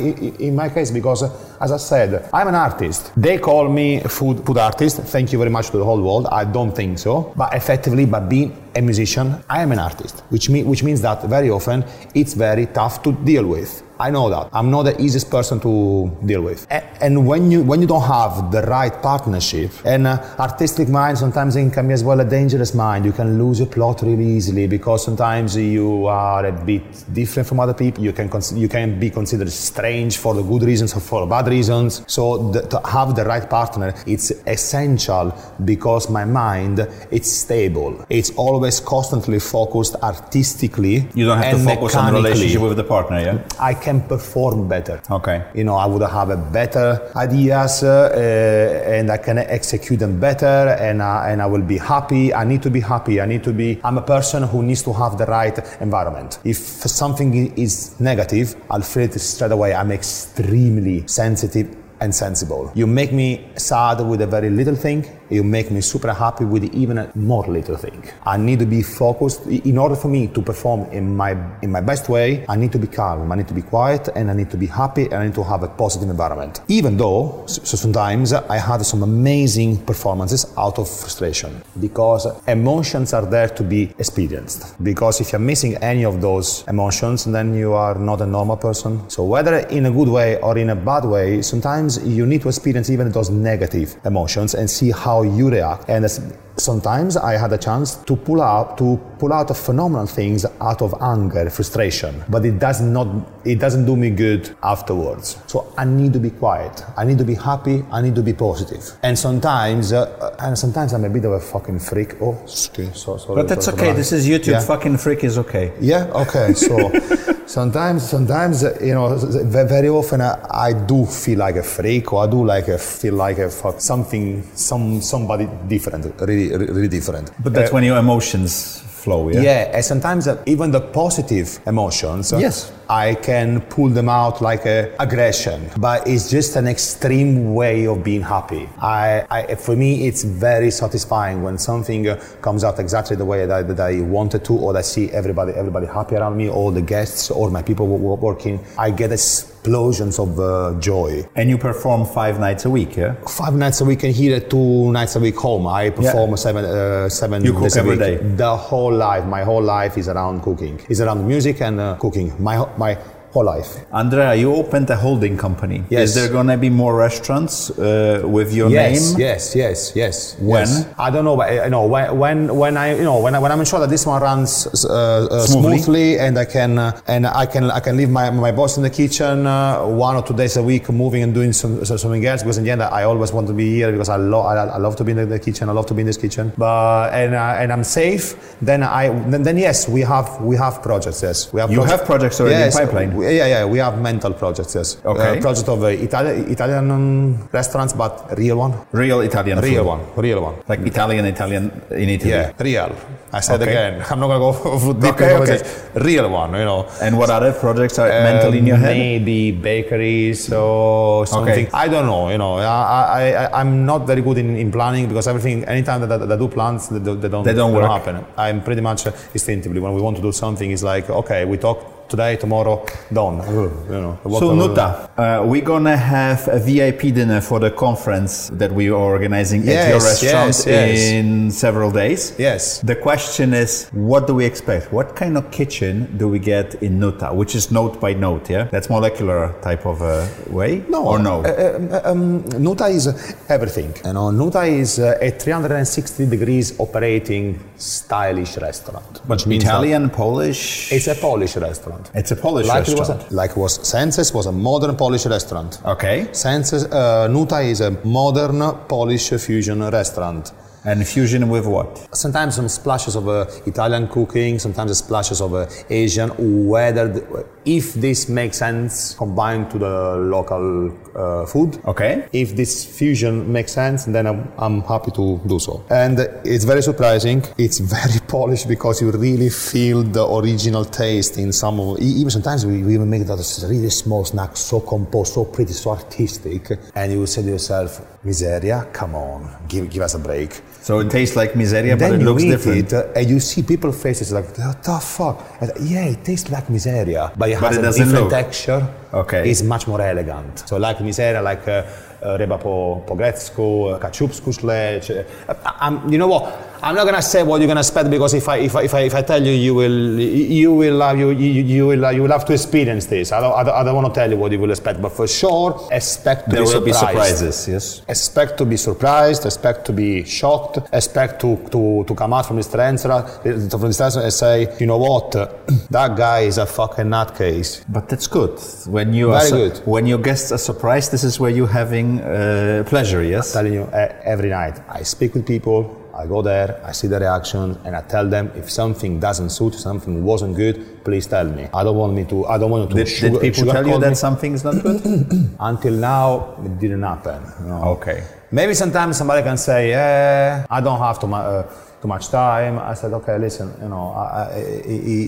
[0.47, 1.23] in my case because,
[1.61, 3.12] as I said, I'm an artist.
[3.16, 4.97] They call me food food artist.
[5.14, 6.27] Thank you very much to the whole world.
[6.40, 7.33] I don't think so.
[7.37, 11.23] But effectively, by being a musician, I am an artist, which mean, which means that
[11.37, 13.83] very often it's very tough to deal with.
[14.05, 14.51] I know that.
[14.53, 16.67] I'm not the easiest person to deal with.
[17.01, 21.57] And when you when you don't have the right partnership, and uh, artistic mind sometimes
[21.57, 23.07] it can be as well a dangerous mind.
[23.07, 26.83] You can lose your plot really easily because sometimes you are a bit
[27.14, 28.05] different from other people.
[28.05, 28.29] You can
[28.64, 32.03] you can be considered strange for the good reasons or for bad reasons.
[32.07, 35.33] So the, to have the right partner, it's essential
[35.64, 38.05] because my mind it's stable.
[38.11, 41.09] It's always constantly focused artistically.
[41.14, 43.38] you don't have to focus on the relationship with the partner, yeah?
[43.59, 45.00] I can perform better.
[45.11, 45.44] Okay.
[45.54, 50.20] You know, I would have a better ideas uh, uh, and I can execute them
[50.20, 50.46] better
[50.80, 52.33] and, uh, and I will be happy.
[52.35, 53.20] I need to be happy.
[53.20, 56.38] I need to be, I'm a person who needs to have the right environment.
[56.44, 59.74] If something is negative, I'll feel it straight away.
[59.74, 62.70] I'm extremely sensitive and sensible.
[62.74, 66.64] You make me sad with a very little thing, you make me super happy with
[66.83, 67.99] even a more little thing.
[68.25, 71.81] I need to be focused in order for me to perform in my in my
[71.81, 72.44] best way.
[72.49, 74.66] I need to be calm, I need to be quiet, and I need to be
[74.66, 76.61] happy, and I need to have a positive environment.
[76.68, 83.27] Even though so sometimes I had some amazing performances out of frustration because emotions are
[83.27, 84.83] there to be experienced.
[84.83, 89.09] Because if you're missing any of those emotions, then you are not a normal person.
[89.11, 92.49] So whether in a good way or in a bad way, sometimes you need to
[92.49, 95.89] experience even those negative emotions and see how you react.
[95.89, 96.21] And as-
[96.57, 100.83] sometimes I had a chance to pull out to pull out of phenomenal things out
[100.83, 103.09] of anger, frustration, but it does not
[103.45, 105.38] it doesn't do me good afterwards.
[105.47, 106.85] So I need to be quiet.
[106.97, 107.85] I need to be happy.
[107.90, 108.85] I need to be positive.
[109.03, 112.21] And sometimes uh, and sometimes I'm a bit of a fucking freak.
[112.21, 112.38] Oh,
[112.69, 113.37] okay, so, sorry.
[113.37, 113.87] But that's sorry okay.
[113.88, 113.97] that.
[113.97, 114.53] This is YouTube.
[114.53, 114.61] Yeah.
[114.61, 115.73] Fucking freak is okay.
[115.81, 116.05] Yeah.
[116.14, 116.55] Okay.
[116.55, 116.93] So
[117.47, 122.25] sometimes, sometimes uh, you know, very often uh, I do feel like a freak, or
[122.25, 126.88] I do like a, feel like a fuck something, some somebody different, really, really really
[126.88, 127.31] different.
[127.43, 129.40] But that's uh, when your emotions flow, yeah?
[129.49, 132.73] Yeah, and sometimes uh, even the positive emotions, uh, Yes.
[133.07, 137.97] I can pull them out like a aggression, but it's just an extreme way of
[138.05, 138.64] being happy.
[138.79, 142.14] I, I for me, it's very satisfying when something uh,
[142.47, 145.11] comes out exactly the way that, I- that I wanted to, or that I see
[145.21, 148.57] everybody, everybody happy around me, all the guests or my people wo- wo- working.
[148.77, 151.27] I get explosions of uh, joy.
[151.37, 153.14] And you perform five nights a week, yeah?
[153.43, 155.67] Five nights a week in here, two nights a week home.
[155.67, 157.99] I perform seven, uh, seven You cook days a every week.
[158.01, 158.17] day?
[158.45, 160.80] The whole life, my whole life is around cooking.
[160.88, 162.33] Is around music and uh, cooking.
[162.42, 162.98] My my
[163.35, 163.70] whole life.
[163.92, 165.83] Andrea, you opened a holding company.
[165.90, 166.03] Yes.
[166.09, 169.20] Is there going to be more restaurants uh, with your yes, name?
[169.27, 170.37] yes, yes, yes.
[170.38, 170.61] When?
[170.61, 170.87] yes.
[170.99, 173.51] I don't know, but you know when when when I you know when I, when
[173.53, 174.51] I'm sure that this one runs
[174.85, 175.79] uh, uh, Smoothly.
[175.79, 176.18] smoothly.
[176.25, 178.90] and I can uh, and I can I can leave my, my boss in the
[179.01, 182.42] kitchen uh, one or two days a week, moving and doing some, something else.
[182.42, 184.79] Because in the end, I always want to be here because I love I, I
[184.79, 185.68] love to be in the, kitchen.
[185.68, 186.53] I love to be in this kitchen.
[186.57, 188.25] But and uh, and I'm safe.
[188.62, 191.20] Then I then, then yes, we have we have projects.
[191.23, 191.70] Yes, we have.
[191.73, 193.11] You have projects already in pipeline?
[193.16, 194.75] we- yeah, yeah, we have mental projects.
[194.75, 194.97] Yes.
[195.05, 195.39] Okay.
[195.39, 198.75] Uh, project of uh, Italian Italian um, restaurants, but real one.
[198.93, 199.89] Real Italian Real food.
[199.89, 200.55] one, real one.
[200.69, 202.31] Like Italian, Italian in Italy.
[202.31, 202.95] Yeah, real.
[203.33, 203.71] I said Okay.
[203.73, 204.03] again.
[204.11, 204.53] I'm not gonna go
[204.85, 205.59] for deep Okay, okay.
[205.97, 206.87] Real one, you know.
[207.03, 208.97] And what other projects are mental in your head?
[208.97, 211.67] Maybe bakeries or something.
[211.67, 211.71] Okay.
[211.73, 212.31] I don't know.
[212.31, 215.65] You know, I, I, I'm not very good in, in planning because everything.
[215.65, 217.45] Anytime that, I do plans, they, don't- they don't.
[217.45, 218.25] They don't happen.
[218.37, 220.71] I'm pretty much uh, instinctively when we want to do something.
[220.71, 221.79] It's like okay, we talk
[222.14, 222.77] today, tomorrow,
[223.12, 223.37] done.
[223.40, 224.14] Ugh, You know.
[224.42, 229.05] So Nuta, uh, we're gonna have a VIP dinner for the conference that we are
[229.16, 230.98] organizing at your restaurant yes, yes.
[231.18, 232.20] in several days.
[232.38, 232.62] Yes.
[232.92, 234.92] The question is, what do we expect?
[234.92, 238.44] What kind of kitchen do we get in Nuta, which is note by note?
[238.50, 240.27] Yeah, that's molecular type of uh,
[240.59, 240.83] way.
[240.88, 241.35] No, or no?
[241.42, 243.05] Uh, uh, um, Nuta is
[243.48, 243.90] everything.
[244.05, 249.12] You know, Nuta is uh, a 360 degrees operating stylish restaurant.
[249.27, 250.92] Which means that Italian, Polish.
[250.92, 252.04] It's a Polish restaurant.
[252.14, 253.31] It's a Polish like it was, restaurant.
[253.31, 255.81] a, like it was Senses was a modern Polish restaurant.
[255.85, 256.29] Okay.
[256.33, 260.53] Senses uh, Nuta is a modern Polish fusion restaurant.
[260.85, 262.09] And fusion with what?
[262.14, 266.31] Sometimes some splashes of uh, Italian cooking, sometimes splashes of uh, Asian.
[266.68, 271.79] Whether the, if this makes sense combined to the local uh, food.
[271.87, 272.29] Okay.
[272.33, 275.85] If this fusion makes sense, then I'm, I'm happy to do so.
[275.88, 277.42] And it's very surprising.
[277.57, 281.99] It's very polished because you really feel the original taste in some of.
[282.01, 285.90] Even sometimes we, we even make that really small snack, so composed, so pretty, so
[285.90, 290.99] artistic, and you say to yourself, "Mizeria, come on, give give us a break." So
[291.01, 292.92] it tastes like mizeria, but it you looks eat different.
[292.92, 295.37] it uh, and you see people faces like, what the fuck?
[295.62, 298.38] And, yeah, it tastes like mizeria, but it But has it a doesn't different look.
[298.42, 298.83] texture.
[299.23, 299.51] Okay.
[299.51, 300.53] It's much more elegant.
[300.68, 301.85] So like mizeria, like uh,
[302.25, 304.51] ryba po, po grecku, uh, kaczupsku.
[304.51, 306.53] Uh, I'm, you know what?
[306.83, 309.01] I'm not gonna say what you're gonna expect because if I if I, if I,
[309.01, 312.22] if I tell you, you will you will uh, you, you, you will uh, you
[312.22, 313.33] will have to experience this.
[313.33, 315.11] I don't, I don't, I don't want to tell you what you will expect, but
[315.12, 318.03] for sure, expect to There be will be surprises, yes.
[318.09, 322.57] Expect to be surprised, expect to be shocked, expect to, to, to come out from
[322.57, 325.33] this restaurant, from this and say, you know what,
[325.91, 327.85] that guy is a fucking nutcase.
[327.89, 328.59] But that's good.
[328.87, 329.87] When you are Very su- good.
[329.87, 333.53] when your guests are surprised, this is where you're having uh, pleasure, yes?
[333.53, 333.89] telling you
[334.25, 334.81] every night.
[334.89, 338.51] I speak with people, I go there, I see the reaction, and I tell them
[338.55, 341.69] if something doesn't suit, something wasn't good, please tell me.
[341.75, 342.47] I don't want me to.
[342.47, 343.05] I don't want you to.
[343.05, 344.15] Did, sugar, did people tell you that me.
[344.15, 345.01] something is not good?
[345.61, 347.43] Until now, it didn't happen.
[347.67, 347.83] know.
[347.97, 348.25] okay.
[348.51, 351.67] Maybe sometimes somebody can say, "Yeah, I don't have to." uh,
[352.05, 354.46] too much time." I said, "Okay, listen, you know, I, I,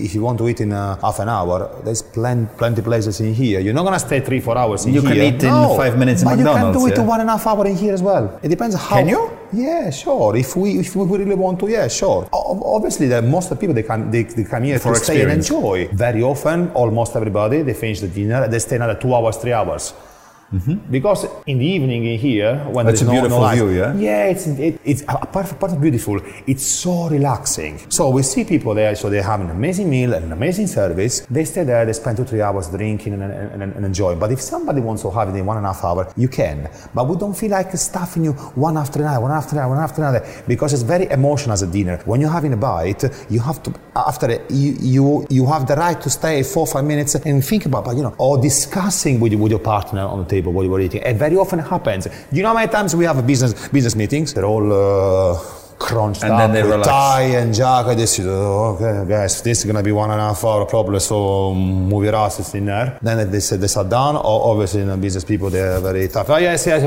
[0.07, 3.33] if you want to eat in uh, half an hour, there's plenty, plenty places in
[3.41, 3.59] here.
[3.63, 5.09] You're not gonna stay three, four hours in You here.
[5.11, 7.13] can eat in No, five minutes in but you can do it to yeah?
[7.13, 8.25] one and a half hour in here as well.
[8.43, 8.95] It depends how.
[8.97, 9.21] Can you?
[9.53, 10.35] Yeah, sure.
[10.43, 12.21] If we if we really want to, yeah, sure.
[12.33, 14.99] O- Obviously, the, most of the people they come they, they come here For to
[15.07, 15.77] stay and enjoy.
[16.07, 19.83] Very often, almost everybody they finish the dinner they stay another two hours, three hours.
[20.53, 20.91] Mm-hmm.
[20.91, 23.69] Because in the evening in here, when That's there's a no, beautiful no light, view,
[23.69, 23.93] yeah?
[23.95, 26.21] yeah, it's it, it's apart of beautiful.
[26.45, 27.79] It's so relaxing.
[27.89, 31.27] So we see people there, so they have an amazing meal and an amazing service.
[31.29, 34.19] They stay there, they spend two three hours drinking and, and, and, and enjoying.
[34.19, 36.69] But if somebody wants to have it in one and a half hour, you can.
[36.93, 40.01] But we don't feel like stuffing you one after another, one after another, one after
[40.01, 41.97] another, because it's very emotional as a dinner.
[42.05, 45.75] When you're having a bite, you have to after it, you you you have the
[45.75, 49.33] right to stay four five minutes and think about, but you know, or discussing with
[49.33, 51.01] with your partner on the table what you were eating.
[51.03, 52.07] And very often happens.
[52.31, 54.33] You know how many times we have business business meetings?
[54.33, 55.39] They're all uh,
[55.79, 56.87] crunched And up then they with relax.
[56.87, 57.95] tie and jacket.
[57.97, 59.41] This is oh, okay, guys.
[59.41, 60.99] This is gonna be one and a half hour probably.
[60.99, 62.97] So move your asses in there.
[63.01, 64.15] Then they said they sat down.
[64.15, 66.29] Or obviously, you know, business people they're very tough.
[66.29, 66.83] Oh yes, yes,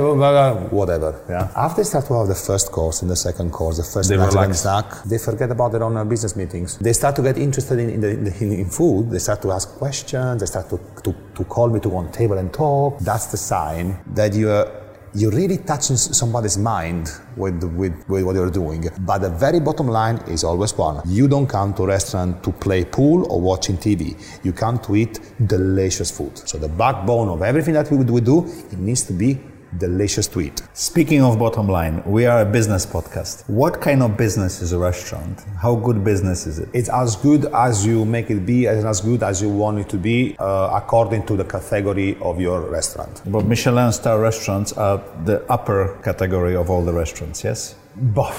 [0.70, 1.20] whatever.
[1.28, 1.50] Yeah.
[1.56, 4.16] After they start to have the first course and the second course, the first They
[4.16, 4.60] relax.
[4.60, 6.78] snack, they forget about their own uh, business meetings.
[6.78, 9.10] They start to get interested in, in, the, in, the, in, in food.
[9.10, 10.40] They start to ask questions.
[10.40, 12.98] They start to, to, to call me to one table and talk.
[13.00, 14.66] That's the sign that you are
[15.14, 18.88] you're really touching somebody's mind with, with, with what you're doing.
[19.00, 21.02] But the very bottom line is always one.
[21.06, 24.16] You don't come to a restaurant to play pool or watching TV.
[24.44, 26.38] You come to eat delicious food.
[26.38, 29.38] So the backbone of everything that we, do, it needs to be
[29.78, 30.62] delicious to eat.
[30.74, 33.48] Speaking of bottom line, we are a business podcast.
[33.48, 35.44] What kind of business is a restaurant?
[35.58, 36.68] How good business is it?
[36.72, 39.88] It's as good as you make it be and as good as you want it
[39.90, 43.22] to be uh, according to the category of your restaurant.
[43.26, 47.74] But Michelin star restaurants are the upper category of all the restaurants, yes?
[47.96, 48.34] But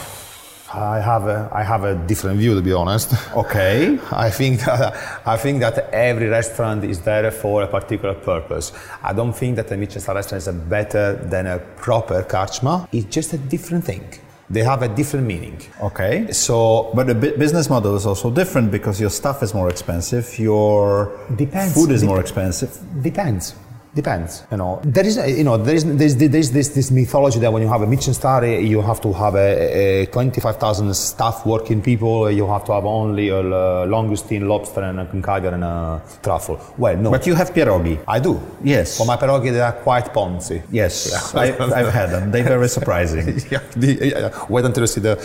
[0.73, 3.13] I have a, I have a different view to be honest.
[3.35, 3.99] Okay.
[4.11, 4.93] I think that
[5.25, 8.71] I think that every restaurant is there for a particular purpose.
[9.03, 12.87] I don't think that a Michelin star restaurant is better than a proper karczma.
[12.91, 14.03] It's just a different thing.
[14.49, 15.57] They have a different meaning.
[15.81, 16.31] Okay.
[16.31, 20.37] So But the bu- business model is also different because your stuff is more expensive,
[20.39, 21.73] your Depends.
[21.73, 22.71] food is Dep- more expensive.
[23.01, 23.55] Depends.
[23.93, 24.45] Depends.
[24.49, 27.61] You know, there is, you know, there is, there's, there's this, this mythology that when
[27.61, 32.31] you have a Michelin star, you have to have a, a 25,000 staff working people.
[32.31, 36.57] You have to have only a langoustine, lobster, and a caviar and a truffle.
[36.77, 37.11] Well, no.
[37.11, 38.01] But you have pierogi.
[38.07, 38.39] I do.
[38.63, 38.97] Yes.
[38.97, 40.63] For my pierogi, they are quite poncy.
[40.71, 42.31] Yes, I, I've had them.
[42.31, 43.41] They're very surprising.
[43.51, 44.45] yeah, the, yeah, yeah.
[44.47, 45.15] Wait until you see the,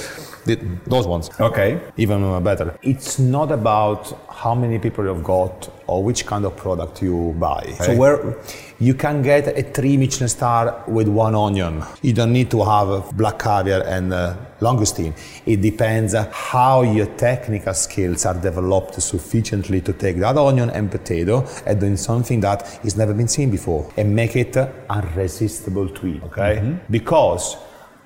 [0.45, 0.57] the
[0.87, 1.31] those ones.
[1.39, 1.81] Okay.
[1.99, 2.77] Even better.
[2.83, 7.75] It's not about how many people you've got or which kind of product you buy.
[7.81, 8.37] So where
[8.79, 11.83] You can get a three Michelin star with one onion.
[12.03, 15.15] You don't need to have black caviar and uh, langoustine.
[15.47, 21.49] It depends how your technical skills are developed sufficiently to take that onion and potato
[21.65, 24.55] and doing something that is never been seen before and make it
[24.91, 26.23] irresistible to eat.
[26.25, 26.77] Okay?
[26.91, 27.57] Because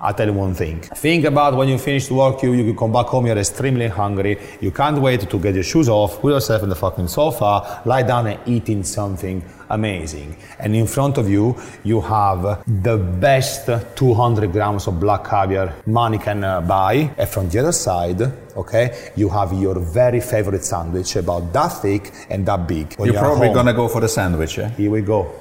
[0.03, 0.81] I'll tell you one thing.
[0.81, 4.71] Think about when you finish work, you, you come back home, you're extremely hungry, you
[4.71, 8.25] can't wait to get your shoes off, put yourself in the fucking sofa, lie down
[8.25, 10.35] and eating something amazing.
[10.59, 16.17] And in front of you, you have the best 200 grams of black caviar money
[16.17, 17.13] can uh, buy.
[17.17, 18.21] And from the other side,
[18.57, 22.95] okay, you have your very favorite sandwich about that thick and that big.
[22.95, 23.55] When You're you're probably home.
[23.55, 24.69] gonna go for the sandwich, eh?
[24.69, 25.31] Here we go.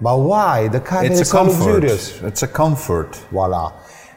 [0.00, 0.68] But why?
[0.68, 1.58] The caviar It's is a so comfort.
[1.64, 2.22] luxurious.
[2.22, 3.16] It's a comfort.
[3.30, 3.72] Voila.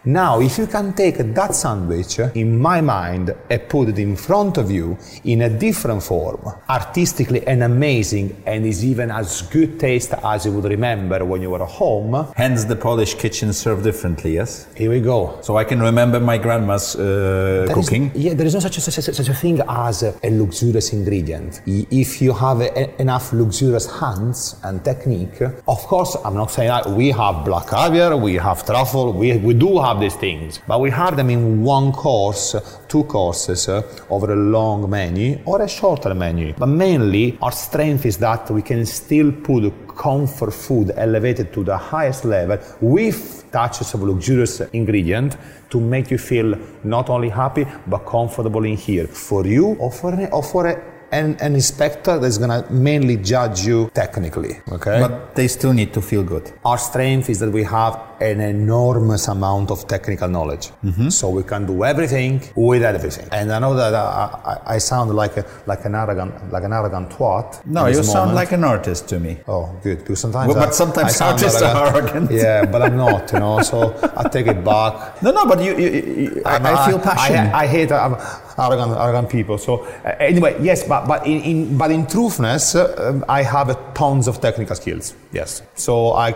[0.05, 4.57] Now, if you can take that sandwich, in my mind, and put it in front
[4.57, 10.13] of you in a different form, artistically and amazing, and is even as good taste
[10.23, 14.33] as you would remember when you were home, Hence, the Polish kitchen served differently.
[14.35, 14.67] Yes.
[14.75, 15.39] here we go.
[15.41, 18.11] So I can remember my grandma's uh, There is- cooking.
[18.13, 20.93] yeah, there is no such a, such, a, such a thing as a, a luxurious
[20.93, 21.61] ingredient.
[21.65, 26.85] If you have a- enough luxurious hands and technique, of course, I'm not saying that
[26.89, 30.89] we have black caviar, we have truffle, we, we do have these things, but we
[30.91, 32.55] have them in one course,
[32.87, 36.53] two courses uh, over a long menu or a shorter menu.
[36.57, 41.77] But mainly, our strength is that we can still put comfort food elevated to the
[41.77, 45.37] highest level with touches of luxurious ingredient
[45.69, 50.13] to make you feel not only happy but comfortable in here for you or for
[50.13, 50.81] an, or for a,
[51.11, 54.59] an, an inspector that's gonna mainly judge you technically.
[54.71, 54.99] Okay.
[54.99, 56.51] But they still need to feel good.
[56.65, 60.71] our strength is that we have an enormous amount of technical knowledge,
[61.09, 63.27] so we can do everything with everything.
[63.31, 66.73] And I know that I, I, I sound like a, like an arrogant like an
[66.73, 67.65] arrogant twat.
[67.65, 68.35] No, you sound moment.
[68.35, 69.37] like an artist to me.
[69.47, 69.99] Oh, good.
[69.99, 72.31] Because sometimes, Well, I- but sometimes I sound artists are arrogant.
[72.31, 73.31] Yeah, but I'm not.
[73.33, 73.77] You know, so
[74.17, 74.93] I take it back.
[75.25, 77.47] No, no, but you, you, you I, I feel passion.
[77.63, 78.15] I, hate uh,
[78.57, 79.57] arrogant, arrogant people.
[79.57, 83.69] So uh, anyway, yes, but but in, in but in truthness, uh, um, I have
[83.93, 85.15] tons of technical skills.
[85.31, 86.29] Yes, so I,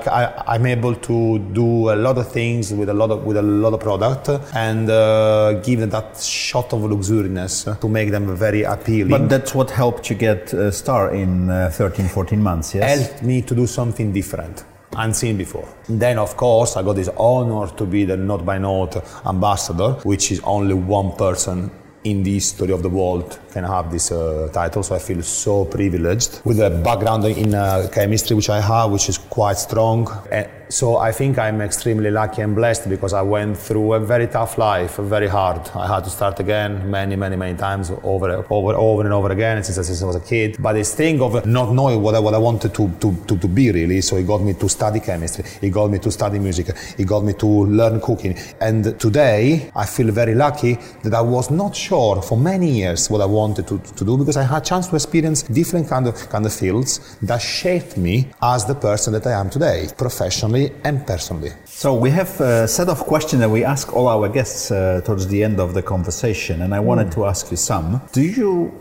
[0.54, 3.48] I am able to do a lot of things with a lot of with a
[3.64, 8.64] lot of product and uh, give them that shot of luxuriousess to make them very
[8.64, 9.10] appealing.
[9.10, 12.84] but that's what helped you get a star in uh, 13, 14 months, yes?
[13.00, 14.64] helped me to do something different
[14.98, 15.68] unseen before.
[15.88, 20.32] Then, of course, I got this honor to be the Note by Note ambassador, which
[20.32, 21.72] is only one person
[22.04, 24.84] in the history of the world can have this uh, title.
[24.84, 29.10] So I feel so privileged with the background in uh, chemistry, which I have, which
[29.10, 30.08] is quite strong.
[30.32, 34.28] And so I think I'm extremely lucky and blessed because I went through a very
[34.28, 35.68] tough life, very hard.
[35.74, 39.64] I had to start again many, many, many times over, over, over and over again
[39.64, 40.58] since, since I was a kid.
[40.60, 43.48] But this thing of not knowing what I, what I wanted to, to, to, to
[43.48, 46.70] be really, so it got me to study chemistry, it got me to study music,
[47.00, 48.38] it got me to learn cooking.
[48.62, 53.22] And today I feel very lucky that I was not sure for many years what
[53.22, 56.46] I wanted to, to do because I had chance to experience different kind of kind
[56.46, 61.52] of fields that shaped me as the person that I am today, professionally and personally.
[61.66, 65.26] So we have a set of questions that we ask all our guests uh, towards
[65.28, 68.02] the end of the conversation, and I wanted to ask you some.
[68.12, 68.72] Do you,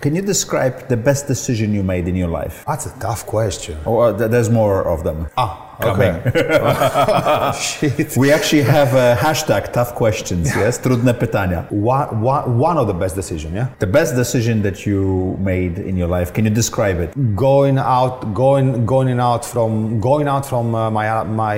[0.00, 2.64] can you describe the best decision you made in your life?
[2.66, 3.76] That's a tough question.
[3.84, 5.26] Or uh, there's more of them.
[5.36, 6.14] Ah, Coming.
[7.60, 8.16] Shit.
[8.16, 10.78] We actually have a hashtag tough questions, yes?
[10.78, 11.70] Trudne pytania.
[11.70, 13.68] One, one, one of the best decisions, yeah?
[13.80, 17.10] The best decision that you made in your life, can you describe it?
[17.34, 21.56] going out going going out from going out from uh, my my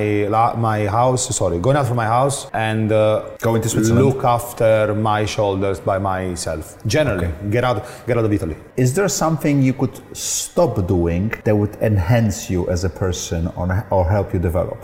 [0.56, 4.04] my house sorry going out from my house and uh, Going to Switzerland?
[4.06, 9.08] look after my shoulders by myself generally get out get out of italy Is there
[9.08, 14.28] something you could stop doing that would enhance you as a person or, or help
[14.34, 14.78] you develop?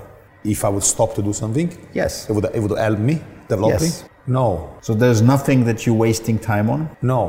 [0.45, 1.68] if i would stop to do something
[2.01, 2.12] Yes.
[2.29, 3.16] it would it would help me
[3.55, 4.05] developing Yes.
[4.27, 4.47] no
[4.87, 6.81] So there's nothing that you're wasting time on?
[7.14, 7.23] no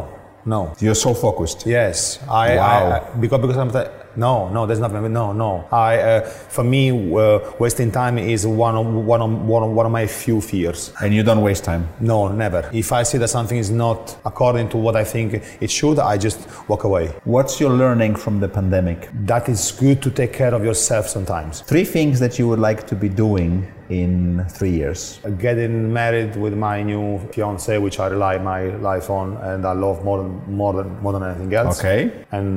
[0.54, 1.60] no You're so focused.
[1.66, 2.66] Yes, I, Wow.
[2.66, 3.72] I, I because because I'm
[4.16, 8.76] no no there's nothing no no I uh, for me uh, wasting time is one
[8.76, 10.94] of one of one of one of my few fears.
[11.02, 11.88] And you don't waste time.
[12.00, 12.70] No, never.
[12.74, 16.18] If I see that something is not according to what I think it should, I
[16.18, 16.40] just
[16.70, 17.08] walk away.
[17.24, 19.10] What's your learning from the pandemic?
[19.26, 21.62] That is good to take care of yourself sometimes.
[21.62, 23.72] Three things that you would like to be doing
[24.02, 25.20] in three years.
[25.40, 30.04] Getting married with my new fiance, which I rely my life on, and I love
[30.04, 30.32] more than
[30.62, 31.80] more than more than anything else.
[31.80, 32.12] Okay.
[32.32, 32.48] And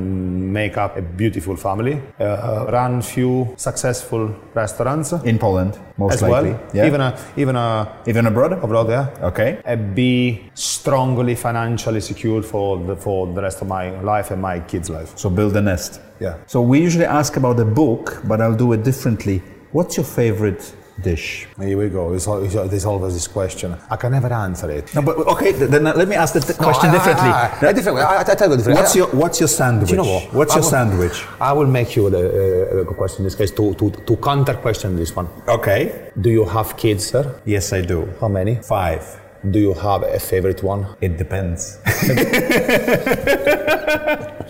[0.53, 1.95] make up a beautiful family.
[2.19, 4.23] Uh, run few successful
[4.53, 6.51] restaurants In Poland, most as likely.
[6.51, 6.59] well.
[6.73, 6.87] Yeah.
[6.87, 7.67] Even a even a
[8.07, 8.53] Even abroad?
[8.53, 9.27] abroad, yeah.
[9.29, 9.51] Okay.
[9.65, 10.13] and be
[10.53, 15.09] strongly financially secured for the for the rest of my life and my kids' life.
[15.15, 15.91] So build a nest.
[16.19, 16.35] Yeah.
[16.47, 19.37] So we usually ask about a book, but I'll do it differently.
[19.71, 20.63] What's your favorite
[21.01, 21.47] dish?
[21.59, 22.09] Here we go.
[22.11, 23.75] There's, al- there's always this question.
[23.89, 24.93] I can never answer it.
[24.95, 27.29] No, but okay, then uh, let me ask the question differently.
[27.29, 28.01] A different way.
[28.03, 28.79] I, I tell you different.
[28.79, 29.89] What's your What's your sandwich?
[29.89, 30.33] Do you know what?
[30.33, 31.25] What's I your will- sandwich?
[31.39, 34.95] I will make you the uh, question in this case to, to, to counter question
[34.95, 35.27] this one.
[35.47, 36.11] Okay.
[36.19, 37.39] Do you have kids, sir?
[37.45, 38.07] Yes, I do.
[38.19, 38.55] How many?
[38.55, 39.03] Five.
[39.51, 40.87] Do you have a favorite one?
[40.99, 41.77] It depends.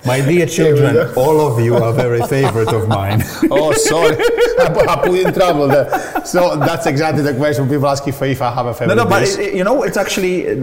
[0.05, 3.21] My dear children, all of you are very favorite of mine.
[3.51, 4.15] oh, sorry.
[4.59, 5.89] I put- I put you in trouble there.
[6.25, 9.09] So that's exactly the question people ask if, if I have a favorite no, no,
[9.09, 10.61] but it- you know, it's actually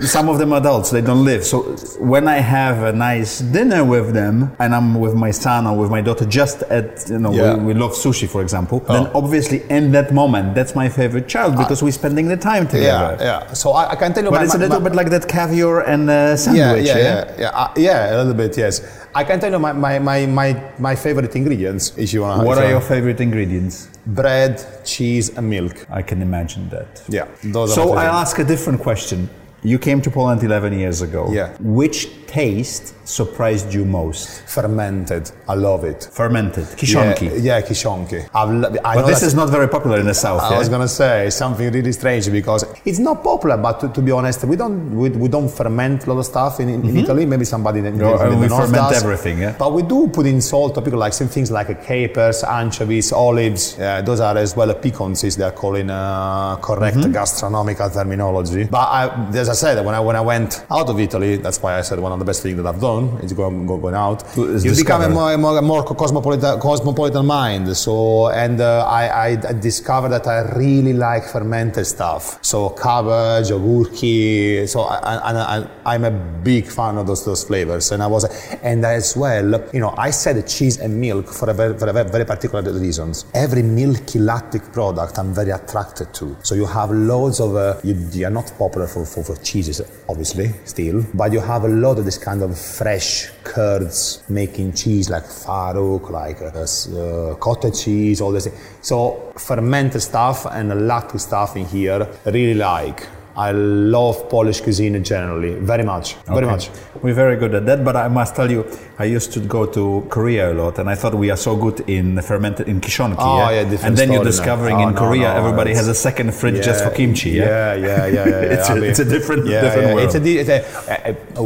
[0.00, 0.90] some of them adults.
[0.90, 1.44] They don't live.
[1.44, 1.62] So
[1.98, 5.90] when I have a nice dinner with them, and I'm with my son or with
[5.90, 7.54] my daughter, just at you know, Yeah.
[7.56, 8.80] we, we love sushi, for example.
[8.80, 9.20] Then Oh.
[9.22, 13.16] obviously, in that moment, that's my favorite child because we're spending the time together.
[13.20, 13.52] yeah, yeah.
[13.52, 15.26] So I, I can tell you But my- it's a little my- bit like that
[15.28, 16.86] caviar and uh, yeah, sandwich.
[16.86, 19.06] yeah, yeah, yeah, uh, yeah, a little bit, yes.
[19.14, 22.46] I can tell you my, my, my, my, my favorite ingredients, if you want.
[22.46, 23.88] What are your favorite ingredients?
[24.06, 25.86] bread, cheese, and milk?
[25.90, 27.02] I can imagine that.
[27.08, 29.28] Yeah, those are So I'll ask a different question.
[29.62, 31.28] You came to Poland 11 years ago.
[31.32, 31.48] Yeah.
[31.60, 34.42] Which taste surprised you most?
[34.46, 35.30] fermented.
[35.48, 36.08] I love it.
[36.12, 36.64] Fermented.
[36.76, 37.26] Kiszonki.
[37.26, 38.20] Yeah, yeah kiszonki.
[38.34, 40.42] Lo- But this is not very popular in the south.
[40.42, 40.58] I yeah?
[40.58, 43.56] was gonna say something really strange because it's not popular.
[43.58, 46.58] But to, to be honest, we don't we, we don't ferment a lot of stuff
[46.60, 47.26] in, in, in Italy.
[47.26, 49.02] Maybe somebody in, in, No, in and the we ferment does.
[49.02, 49.56] everything, yeah?
[49.58, 53.76] But we do put in salt, topical like some things like capers, anchovies, olives.
[53.78, 55.36] Yeah, those are as well piquancies.
[55.36, 57.12] They are called in uh, correct Mm-hmm.
[57.12, 58.64] gastronomical terminology.
[58.64, 61.78] But I, as I said, when I when I went out of Italy, that's why
[61.78, 64.24] I said one of the best things that I've done is going, going out.
[64.36, 67.76] Is you become a more, more, more cosmopolitan, cosmopolitan mind.
[67.76, 72.38] So, and uh, I, I discovered that I really like fermented stuff.
[72.42, 74.68] So, cabbage, ogórki.
[74.68, 77.92] So, I, I, I'm a big fan of those, those flavors.
[77.92, 78.24] And I was,
[78.62, 81.92] and as well, you know, I said cheese and milk for a very, for a
[81.92, 83.24] very, very particular reasons.
[83.34, 86.36] Every milky lactic product I'm very attracted to.
[86.42, 89.80] So, you have loads of, uh, you, you are not popular for, for, for cheeses,
[90.08, 95.10] obviously, still, but you have a lot of this kind of fresh curds making cheese
[95.10, 96.66] like Farouk, like uh,
[97.00, 98.48] uh, cottage cheese, all this.
[98.82, 103.06] So fermented stuff and lactic stuff in here, really like.
[103.36, 106.46] I love Polish cuisine generally, very much, very Okay.
[106.52, 106.70] much.
[107.02, 108.64] We're very good at that, but I must tell you,
[108.98, 111.80] I used to go to Korea a lot, and I thought we are so good
[111.86, 113.16] in fermented in kiszonki.
[113.18, 115.94] Oh, yeah, different and then you're discovering Oh, in no, Korea, no, everybody has a
[115.94, 117.30] second fridge just for kimchi.
[117.30, 118.28] Yeah, Yeah, yeah, yeah, yeah.
[118.28, 118.52] yeah.
[118.56, 119.94] It's a- mean, it's a different- yeah, different yeah.
[119.94, 120.06] world.
[120.06, 121.42] It's a, it's a, uh,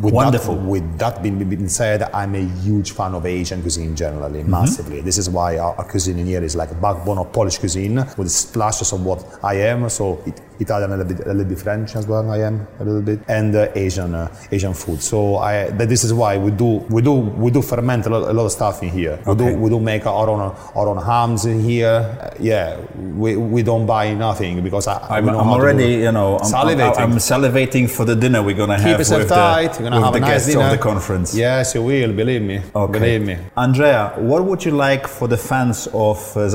[0.00, 0.54] with Wonderful.
[0.56, 4.50] That, with that being, being said, I'm a huge fan of Asian cuisine generally, Mm-hmm.
[4.50, 5.00] massively.
[5.00, 7.96] This is why our, our cuisine in here is like a backbone of Polish cuisine
[8.16, 9.88] with splashes of what I am.
[9.88, 12.30] So it, Italian, a little bit, a little bit French as well.
[12.30, 15.02] I am a little bit, and uh, Asian, uh, Asian food.
[15.02, 18.30] So I, that this is why we do, we do, we do ferment a lot,
[18.30, 19.18] a lot of stuff in here.
[19.26, 19.52] We Okay.
[19.52, 20.40] do, we do make our own,
[20.74, 21.86] our own hams in here.
[22.20, 26.50] Uh, yeah, we, we don't buy nothing because I, I'm, I'm already, you know, I'm,
[26.52, 26.96] salivating.
[26.98, 29.72] I'm, I'm salivating for the dinner we're gonna Keep have yourself with tight.
[29.74, 30.64] the, You're gonna have the a nice guests dinner.
[30.64, 31.34] of the conference.
[31.34, 32.12] Yes, you will.
[32.12, 32.60] Believe me.
[32.74, 32.98] Okay.
[32.98, 33.36] Believe me.
[33.56, 36.48] Andrea, what would you like for the fans of uh,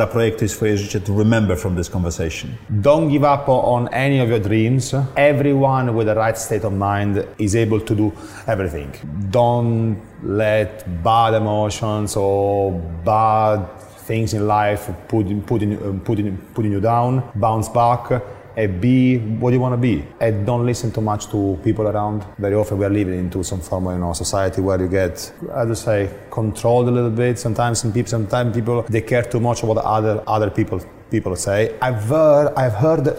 [0.48, 2.58] swoje życie to remember from this conversation?
[2.82, 4.94] Don't give up on any of your dreams.
[5.16, 8.14] Everyone with the right state of mind is able to do
[8.48, 8.94] everything.
[9.30, 12.72] Don't let bad emotions or
[13.06, 13.66] bad
[14.02, 17.32] things in life put, putting, putting, putting you down.
[17.36, 18.22] Bounce back
[18.56, 20.06] and be what you want to be.
[20.20, 22.26] And don't listen too much to people around.
[22.38, 25.32] Very often we are living into some form of you know, society where you get,
[25.54, 27.40] I would say, controlled a little bit.
[27.40, 30.82] Sometimes some people, sometimes people they care too much about other other people
[31.12, 31.78] people say.
[31.82, 33.18] I've heard, I've heard,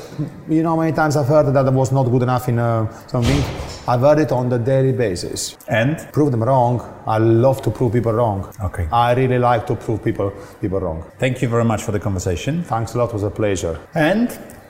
[0.49, 3.39] you know, many times I've heard that I was not good enough in uh, something.
[3.87, 5.57] I've heard it on the daily basis.
[5.68, 6.80] And Prove them wrong.
[7.07, 8.53] I love to prove people wrong.
[8.64, 8.89] Okay.
[8.91, 11.05] I really like to prove people people wrong.
[11.18, 12.64] thank you very much for the conversation.
[12.64, 13.11] Thanks a lot.
[13.11, 13.78] It was a pleasure.
[13.95, 14.30] And